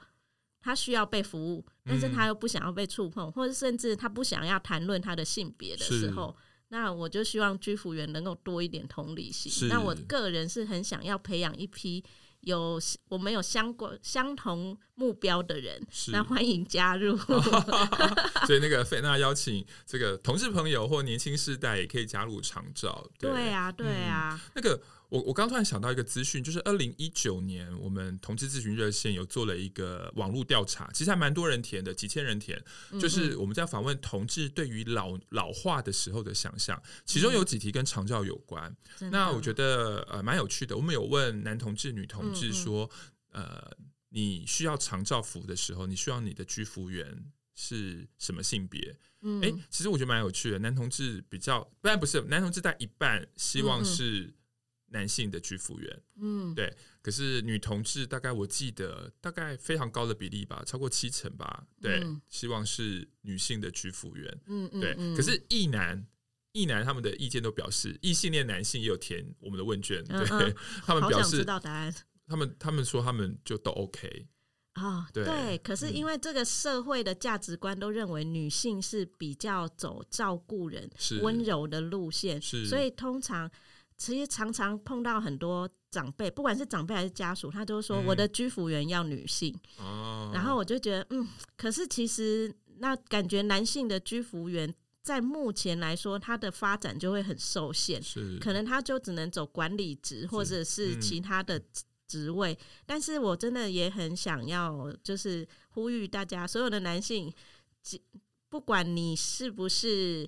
[0.62, 6.34] 他需要被服务，但是他又不想要被触碰，或者甚至他不想要谈论他的性别的时候，
[6.68, 9.68] 那我就希望居服员能够多一点同理心。
[9.68, 12.02] 那我个人是很想要培养一批。
[12.40, 15.80] 有我们有相关相同目标的人，
[16.12, 17.16] 那欢迎加入。
[18.46, 23.06] 所以那个费娜邀请这个同事朋友或年轻世代也可以加入长照。
[23.18, 24.40] 对，对啊，对啊。
[24.42, 24.80] 嗯、那个
[25.10, 32.62] 我我刚突然想到一个资讯，就是二零一九年我们同志咨询热线有做了一个网络调查，其实还蛮多人填的，几千人填。
[33.00, 38.74] 就是我们在访问同志对于老老化的时候的想象，其中有几题跟长照有关。
[39.00, 40.76] 嗯、那我觉得呃蛮有趣的。
[40.76, 42.88] 我们有问男同志、女同志说，
[43.32, 43.76] 嗯嗯呃，
[44.10, 47.24] 你需要长照服的时候，你需要你的居服员
[47.56, 48.96] 是什么性别？
[49.22, 50.58] 嗯，哎，其实我觉得蛮有趣的。
[50.60, 54.32] 男同志比较，不然不是男同志，大概一半希望是。
[54.92, 66.04] 男性的居服员，嗯，对，可是女同志大概我记得大概非常高的比例吧，超过七成吧，对，嗯、希望是女性的居服员，嗯嗯，对，可是异男
[66.52, 71.94] 异男他们的意见都表示，异性恋男性也有填我们的问卷，对，嗯、 他们表示知道答案，
[72.26, 74.26] 他们他们说他们就都 OK
[74.72, 80.90] 啊，对，对，可是因为这个社会的价值观都认为女性是比较走照顾人、
[81.22, 83.48] 温柔的路线，是，所以通常。
[84.00, 89.54] 其实常常碰到很多长辈，不管是长辈还是家属，他都说我的居服员要女性。
[89.78, 101.62] 嗯、然后我就觉得，嗯，可是其实那感觉男性的居服员在目前来说，他的发展就会很受限，是可能他就只能走管理职或者是其他的
[102.08, 102.58] 职位。
[102.86, 107.30] 但是我真的也很想要，就是呼吁大家，所有的男性，
[108.48, 110.26] 不管你是不是。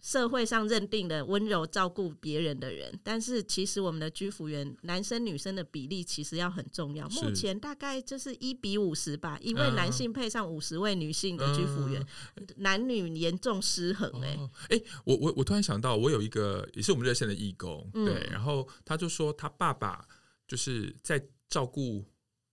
[0.00, 7.08] 社会上认定的温柔照顾别人的人，但是其实我们的居服员男生女生的比例其实要很重要。
[7.10, 12.04] 目前大概就是一比五十吧，一位男性配上五十位女性的居服员，
[12.36, 14.38] 嗯、男女严重失衡、欸。
[14.70, 20.06] 哎、哦，我我我突然想到，我有一个也是我们热线的义工，嗯、对，然后他就说他爸爸
[20.48, 22.04] 就是在照顾。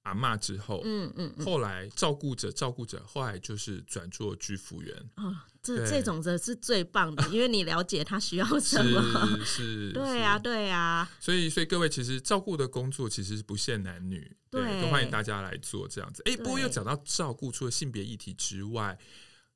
[0.08, 4.96] 阿嬷之后，嗯嗯，嗯后来照顾者照顾者，后来就是转做居服员。
[5.16, 9.38] 哦，这对这种的是最棒的， 因为你了解他需要什么。
[9.40, 11.12] 是，是 对呀、啊，对呀、啊。
[11.20, 16.22] 所以，所以各位其实照顾的工作其实不限男女，对，对都欢迎大家来做这样子。
[16.26, 18.98] 哎对，不过又讲到照顾，除了性别议题之外，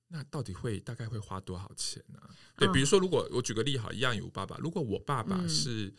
[0.09, 2.29] 那到底会大概会花多少钱呢、啊？
[2.57, 5.93] 对，比如说，如果我举个例，好，一样有爸爸，如果我爸爸是、嗯、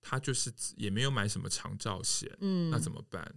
[0.00, 3.34] 他就是也没有买什么长照险，嗯，那怎么办？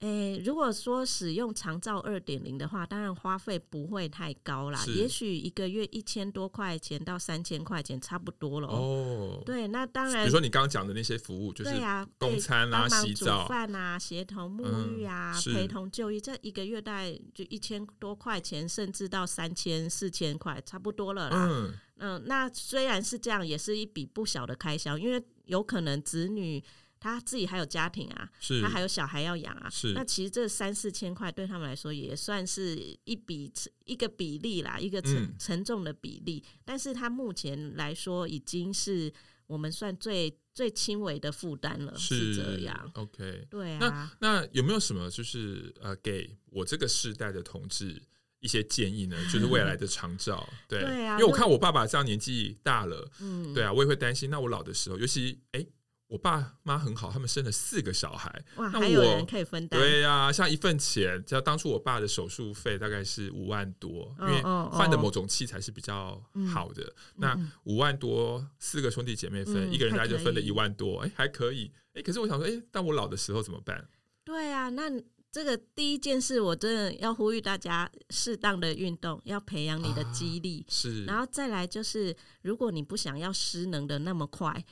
[0.00, 8.68] 诶、欸，如果说使用长照二点零的话，当然花费不会太高啦，也许一个月一千多块钱到三千块钱差不多了。
[8.68, 21.48] 哦，对，那当然，比如说你刚刚讲的那些服务，就是对啊，供餐啊、洗澡、饭啊、协同沐浴啊、嗯、陪同就医，这一个月大概就一千多块钱，甚至到三千、四千块，差不多了啦。
[21.50, 26.62] 嗯嗯，那虽然是这样，也是一笔不小的开销，因为有可能子女。
[27.00, 33.52] 他自己还有家庭啊，是他还有小孩要养啊，是那其实这三四千块对他们来说也算是一笔
[33.84, 36.42] 一个比例啦，一个沉、嗯、沉重的比例。
[36.64, 39.12] 但是他目前来说已经是
[39.46, 42.90] 我们算最最轻微的负担了，是，是这样。
[42.94, 43.78] OK，对啊。
[43.80, 48.02] 那那有没有什么就是呃，给我这个世代的同志
[48.40, 49.16] 一些建议呢？
[49.32, 54.28] 就是未来的长照，对，对啊，因为我看我爸爸这样年纪大了，嗯，对啊，我也会担心。
[54.28, 55.60] 那我老的时候，尤其哎。
[55.60, 55.68] 诶
[56.08, 59.78] 我爸妈很好，他们生了四个小孩，哇，那还有人可以分担。
[59.78, 66.18] 对呀、啊，像一份钱，像当初我爸的手术费大概是五万多，因为换的某种器材是比较
[66.50, 66.82] 好的。
[66.82, 71.70] 哦哦哦、那五万多，四个兄弟姐妹分，嗯、一个人大概就分了一万多，哎，还可以。
[71.92, 73.86] 哎，可是我想说，哎，当我老的时候怎么办？
[74.24, 74.90] 对啊，那
[75.30, 80.64] 这个第一件事，我真的要呼吁大家适当的运动，要培养你的肌力。
[80.66, 84.64] 啊、是，然后再来就是，如果你不想要失能的那么快。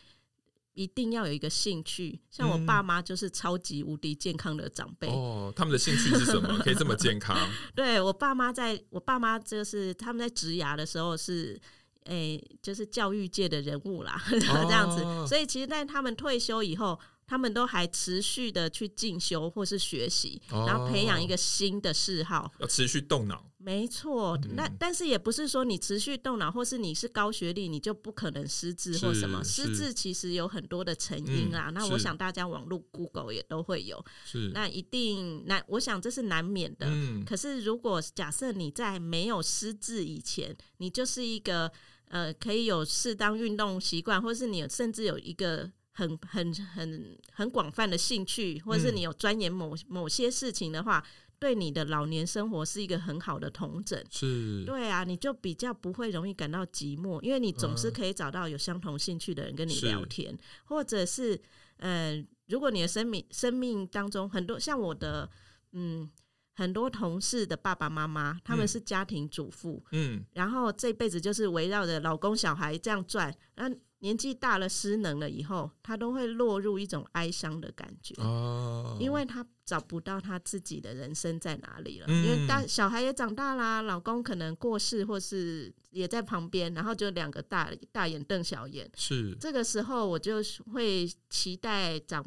[0.76, 5.52] 一定要有一个兴趣，像我爸妈就是超级无敌健康的长辈、嗯、哦。
[5.56, 6.56] 他们的兴趣是什么？
[6.62, 7.36] 可以这么健康？
[7.74, 11.60] 对我爸妈，在我爸妈就是他们在职牙的时候是，
[12.04, 15.02] 诶、欸，就是教育界的人物啦，哦、 这样子。
[15.26, 16.96] 所以其实，在他们退休以后。
[17.28, 23.44] 他们都还持续的去进修或是学习，哦、然后培养一个新的嗜好，要持续动脑。
[23.66, 29.42] 没错，嗯、那但是也不是说你持续动脑，或是你是高学历，你就不可能失智或什么。
[29.42, 31.68] 失智其实有很多的成因啦。
[31.70, 34.04] 嗯、那我想大家网络 Google 也都会有。
[34.24, 36.86] 是，那一定难，我想这是难免的。
[36.88, 41.68] 嗯、可是如果假设你在没有失智以前，你就是一个
[42.06, 45.72] 呃可以有适当运动习惯，或是你甚至有一个。
[45.98, 51.02] 很很很很广泛的兴趣，或者是你有钻研某某些事情的话，
[51.38, 54.02] 对你的老年生活是一个很好的同整。
[54.10, 61.40] 是，对啊，你就比较不会容易感到寂寞，因为你总是可以找到有相同兴趣的人跟你聊天，是或者是
[61.76, 65.28] 呃，如果你的生命生命当中很多像我的
[65.72, 66.10] 嗯
[66.54, 73.80] 很多同事的爸爸妈妈，他们是家庭主妇，嗯，然后这辈子就是围绕着老公小孩这样转，嗯。
[74.00, 82.06] 年纪大了，失能了以后，他都会落入一种哀伤的感觉，哦，因为他找不到他自己的人生在哪里了。
[82.08, 88.90] 嗯，因为大小孩也长大啦，老公可能过世或是也在旁边，然后就两个大大眼瞪小眼。
[88.96, 90.42] 是这个时候，我就
[90.72, 92.24] 会期待长。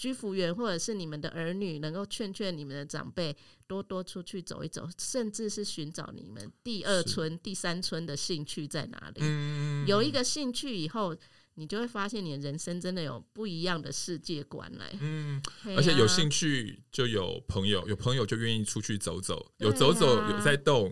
[0.00, 3.36] 居服员或者是你们的儿女，能够劝劝你们的长辈
[3.66, 9.20] 多多出去走一走，甚至是寻找你们第二春、第三春的兴趣在哪里。
[9.20, 11.14] 嗯、有一个兴趣以后，
[11.56, 14.90] 你就会发现你的人生真的有不一样的世界观来。
[15.00, 20.90] 嗯，啊、而且有兴趣就有朋友，有朋友就愿意出去走走，有走走有在动。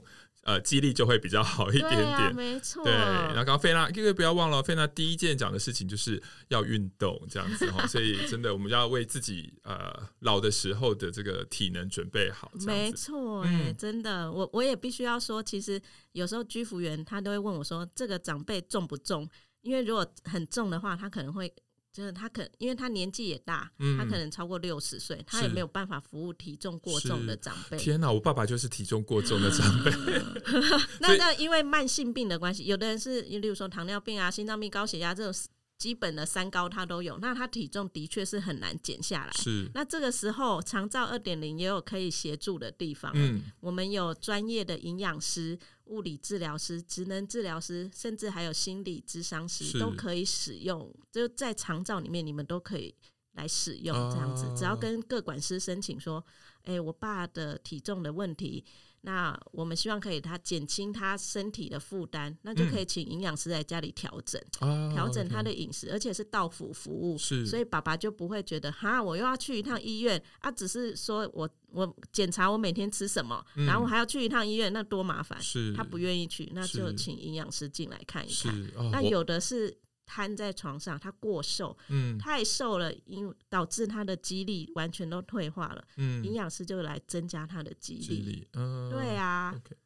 [0.48, 2.82] 呃，肌力就会比较好一点点，啊、没错。
[2.82, 7.84] 对，然后刚刚菲娜，各位不要忘了，菲娜第一件讲的事情就是要运动，这样子哈。
[7.86, 12.50] 所以真的，我们要为自己呃老的时候的这个体能准备好。
[12.64, 15.78] 没错，哎、嗯，真的，我我也必须要说，其实
[16.12, 19.28] 有时候居服员他都会问我说，这个长辈重不重？
[19.60, 21.52] 因为如果很重的话，他可能会。
[21.98, 27.76] 就是他可，因为他年纪也大，嗯、他可能超过六十岁，他也没有办法服务体重过重的长辈。
[27.76, 29.90] 天哪，我爸爸就是体重过重的长辈。
[31.00, 35.34] 那那因为慢性病的关系，有的人是，例如说糖尿病啊、心脏病、高血压这种。
[35.78, 39.32] 基本的三高他都有，那他体重的确是很难减下来。
[39.40, 43.12] 是，那这个时候长照二点零也有可以协助的地方。
[43.14, 45.56] 嗯，我们有专业的营养师、
[45.88, 50.94] 物理治疗师、职能治疗师，甚至还有心理咨商师都可以使用。
[51.10, 52.94] 就在长照里面，你们都可以
[53.32, 56.24] 来使用这样子，哦、只要跟各管师申请说
[56.64, 58.64] ：“哎、欸，我爸的体重的问题。”
[59.08, 67.46] 那我们希望可以他减轻他身体的负担，那就可以请营养师在家里调整，调、嗯、整他的饮食，而且是到府服务，是。
[67.46, 75.72] 所以爸爸就不会觉得哈，我又要去一趟医院啊，只是说我我检查我每天吃什么，嗯、然后我还要去一趟医院，那多麻烦，是。
[75.72, 78.54] 他不愿意去，那就请营养师进来看一看。
[78.76, 79.74] 哦、那有的是。
[80.08, 85.84] 瘫在床上，他过瘦，嗯，太瘦了，因导致他的肌力完全都退化了。
[85.98, 88.00] 嗯，营养师就来增加他的肌力。
[88.00, 89.52] 肌力，嗯，对啊。
[89.54, 89.76] OK，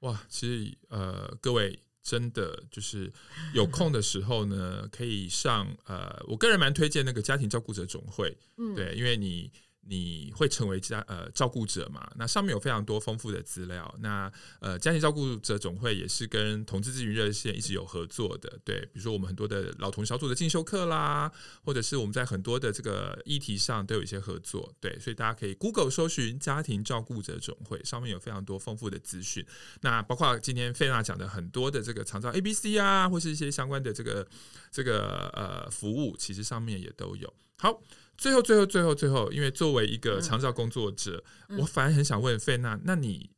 [0.00, 3.12] 哇，其实呃，各位真的就是
[3.52, 9.50] 有空的时候呢，可以上呃，我个人蛮推荐那个家庭照顾者总会，嗯，对，因为你。
[9.86, 12.10] 你会成为家呃照顾者嘛？
[12.16, 13.94] 那上面有非常多丰富的资料。
[14.00, 18.58] 那呃家庭照顾者总会也是跟同志咨询热线一直有合作的。
[18.64, 21.30] 对，比如说我们很多的老同小组的进修课啦，
[21.62, 24.72] 或者是我们在很多的这个议题上都有一些合作。
[24.80, 29.44] 对，所以大家可以 Google 搜寻家庭照顾者总会，上面有非常多丰富的资讯。
[29.82, 34.26] 那包括今天菲娜讲的很多的这个长照 ABC 啊，或是一些相关的这个
[34.70, 37.32] 这个呃服务，其实上面也都有。
[37.58, 37.80] 好。
[38.16, 41.22] 最后，最后，最后，最后，因为作为一个长照工作者，
[41.58, 43.30] 我反而很想问费娜，那你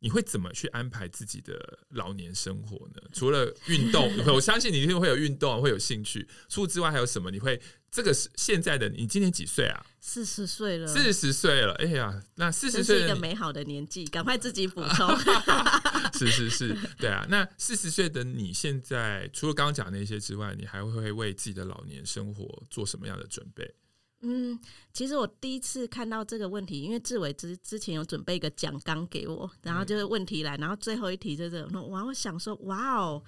[0.00, 3.02] 你会怎么去安排自己的老年生活呢？
[3.12, 6.28] 除了运动， 我相信你一定会有运动，会有兴趣。
[6.48, 7.30] 除此之外，还有什么？
[7.30, 7.60] 你会
[7.90, 9.06] 这个是现在的你？
[9.06, 9.86] 今年几岁啊？
[10.00, 11.72] 四十岁了，四十岁了。
[11.74, 15.08] 哎呀，那四十岁是一个美好的年纪，赶快自己补充。
[16.12, 17.26] 是是是，对啊。
[17.28, 23.74] 那四十岁的你现在，除了刚刚讲那些之外，你还会为自己的老年生活做什么样的准备？
[24.20, 24.58] 嗯，
[24.92, 33.22] 其实我第一次看到这个问题，因为志伟之之前有准备一个讲纲给我，然后就是问题来，然后最后一题就是，哇，我想说，哇哦，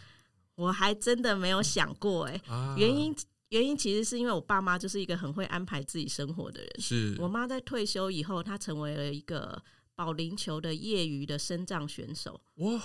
[0.54, 3.14] 我还真的没有想过哎，啊、原因
[3.50, 7.16] 原因其实是因为我爸妈就是一个很会安排自己生活的人，是。
[7.18, 9.62] 我妈在退休以后，她成为了一个。
[9.98, 12.80] 保龄球的业余的身障选手，哇！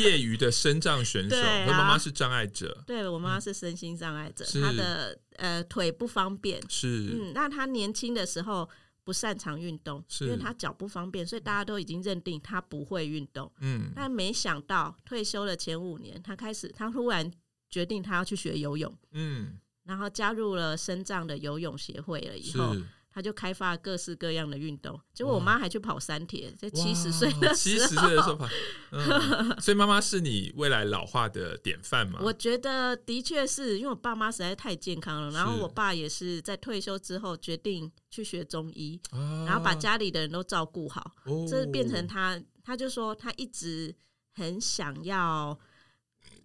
[0.00, 1.36] 业余的身障选手，
[1.68, 7.12] 我妈妈是障碍者，对我妈妈是身心障碍者，嗯、她的呃腿不方便，是。
[7.12, 8.68] 嗯，那她年轻的时候
[9.04, 17.30] 不擅长运动，是因为她脚不方便，所以大家都已经认定她不会运动，嗯，但没想到退休的前五年，她开始，她突然
[17.70, 22.74] 决定她要去学游泳，嗯，然后加入了身障的游泳协会了以后。
[23.16, 28.46] 他就开发各式各样的运动，结果我妈还去跑三铁，在七十岁的七十岁的时候跑，
[28.92, 32.18] 嗯、所以妈妈是你未来老化的典范吗？
[32.22, 43.96] 我觉得的确是因为我爸妈实在太健康了，然后我爸也是在退休之后决定去学中医，啊、然后把家里的人都照顾好，哦、这变成他，他就说他一直
[44.34, 45.58] 很想要。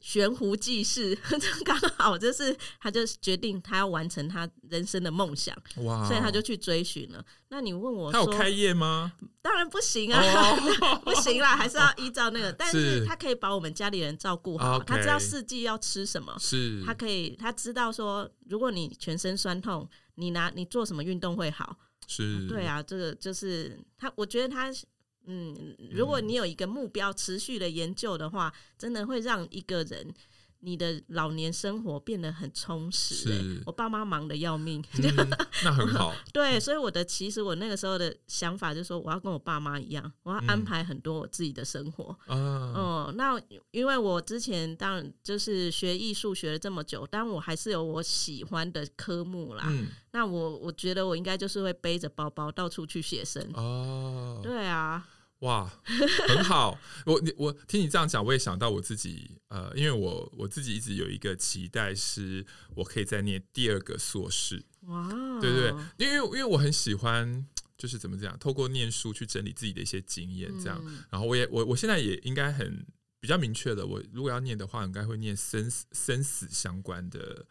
[0.02, 1.16] 悬壶济世，
[1.64, 6.06] 刚好就是，他就决定他要完成他人生的梦想，哇！
[6.08, 7.24] 所以他就去追寻了。
[7.50, 9.14] 那你问我说，他有开业吗？
[9.42, 12.52] 当然不行啊，哦、 不行啦，还是要依照那个。
[12.52, 21.78] 但是他可以把我们家里人照顾好，他知道四季要吃什么，是，他可以，他知道说，如果你全身酸痛，你拿你做什么运动会好，
[22.08, 24.72] 是，对啊，这个就是他，我觉得他。
[25.26, 30.14] 嗯，如果你有一个目标，持续的研究的话，真的会让一个人
[30.62, 33.16] 你的老年生活变得很充实。
[33.16, 35.30] 是我爸妈忙得要命，嗯、
[35.64, 36.14] 那很好。
[36.34, 42.18] 对，所以我的其实我那个时候的想法就是说，我要跟我爸妈一样，我要安排很多我自己的生活。
[42.28, 43.40] 嗯，嗯，那
[43.72, 49.66] 因为我之前当然就是学艺术学了这么久，但我还是有我喜欢的科目啦。
[49.68, 53.46] 嗯，那我我觉得我应该就是会背着包包到处去写生。
[53.54, 55.08] 哦，对啊。
[55.42, 55.72] 哇，
[56.28, 56.80] 很好！
[57.06, 64.64] 我你我听你这样讲，我也想到我自己，呃，因为我我自己一直有一个期待，是我可以再念第二个硕士。
[64.82, 67.46] 哇，对对对，因为因为我很喜欢，
[67.78, 70.82] 就是怎么讲，透过念书去整理自己的一些经验，这样。
[70.86, 72.86] 嗯、然后我也我我现在也应该很。
[73.22, 77.46] 比较明确的，我如果要念的话，应该会念生死生死相关的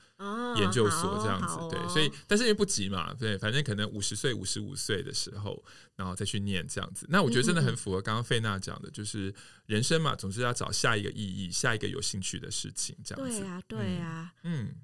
[0.57, 5.65] 研究所这样子，哦哦、对，所以但是因为不急嘛，对，反正可能五十岁、五十五岁的时候，
[5.95, 7.07] 然后再去念这样子。
[7.09, 9.33] 那我觉得真的很符合刚刚费娜讲的，就是
[9.67, 13.39] 人生嘛，总是要找下一个意义，下一个有兴趣的事情，这样子。
[13.39, 14.75] 对呀、啊，对呀、啊，嗯，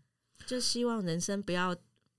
[0.47, 1.77] 就希望人生不要。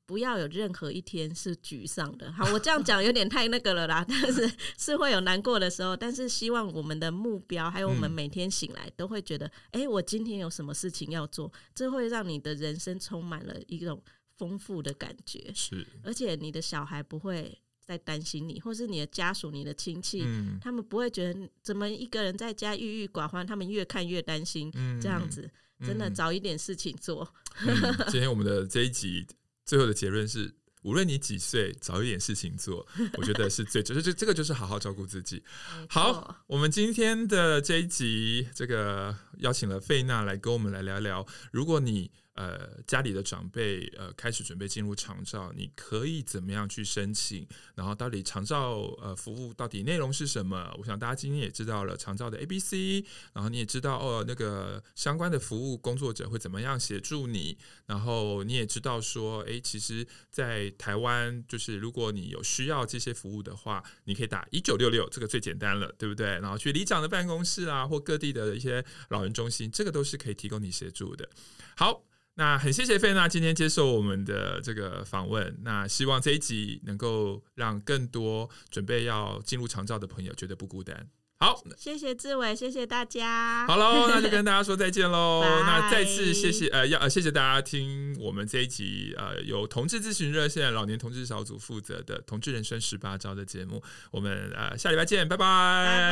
[0.07, 2.31] 不要有任何一天是沮丧的。
[2.31, 5.97] 好，我这样讲有点太那个了啦， 但是是会有难过的时候。
[5.97, 14.01] 但是希望我们的目标，还有我们每天醒来都会觉得，哎、欸，我今天有什么事情要做，这会让你的人生充满了一种
[14.37, 15.51] 丰富的感觉。
[15.53, 24.71] 是，而且你的小孩不会再担心你，或是你的家属、你的亲戚，嗯、他们不会觉得怎么一个人在家郁郁寡欢，他们越看越担心。
[24.75, 25.51] 嗯、这样子
[25.81, 27.27] 真的找一点事情做。
[27.59, 27.75] 嗯、
[28.09, 29.27] 今天我们的这一集。
[29.67, 30.51] 最后的结论是，
[30.81, 32.83] 无论你几岁，找一点事情做，
[33.19, 35.43] 我觉得是最就是这这个就是好好照顾自己。
[35.87, 42.09] 好，我们今天的这一集，这个邀请了费娜来跟我们来聊聊，如果你。
[42.37, 47.47] 呃，家里的长辈呃开始准备进入长照，你可以怎么样去申请？
[47.73, 50.71] 然后到底长照呃服务到底内容是什么？
[50.77, 57.57] 我想大家今天也知道了长照的 ABC，然后你也知道哦，那个相关的服务工作者会怎么样协助你，
[57.87, 66.27] 然后你也知道说，诶，其实，在台湾就是如果你有需要这些服务的话，你可以打一九六六，这个最简单了，对不对？
[66.39, 71.27] 然后去里长的办公室啊，或各地的一些老人中心，这个都是可以提供你协助的。
[71.75, 72.06] 好。
[72.37, 75.57] 那很谢谢费娜今天接受我们的这个访问。
[75.63, 81.07] 那希望这一集能够让更多准备要进入长照的朋友觉得不孤单。
[81.39, 83.65] 好，谢谢志伟，谢谢大家。
[83.67, 85.43] 好喽，那就跟大家说再见喽。
[85.65, 93.83] 那再次谢谢呃要呃谢谢大家听我们这一集呃由同志咨询热线老年同志小组负责的同志人生十八招的节目。
[94.11, 95.45] 我们呃下礼拜见，拜拜。
[95.85, 96.09] 拜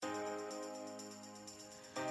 [0.00, 0.33] 拜。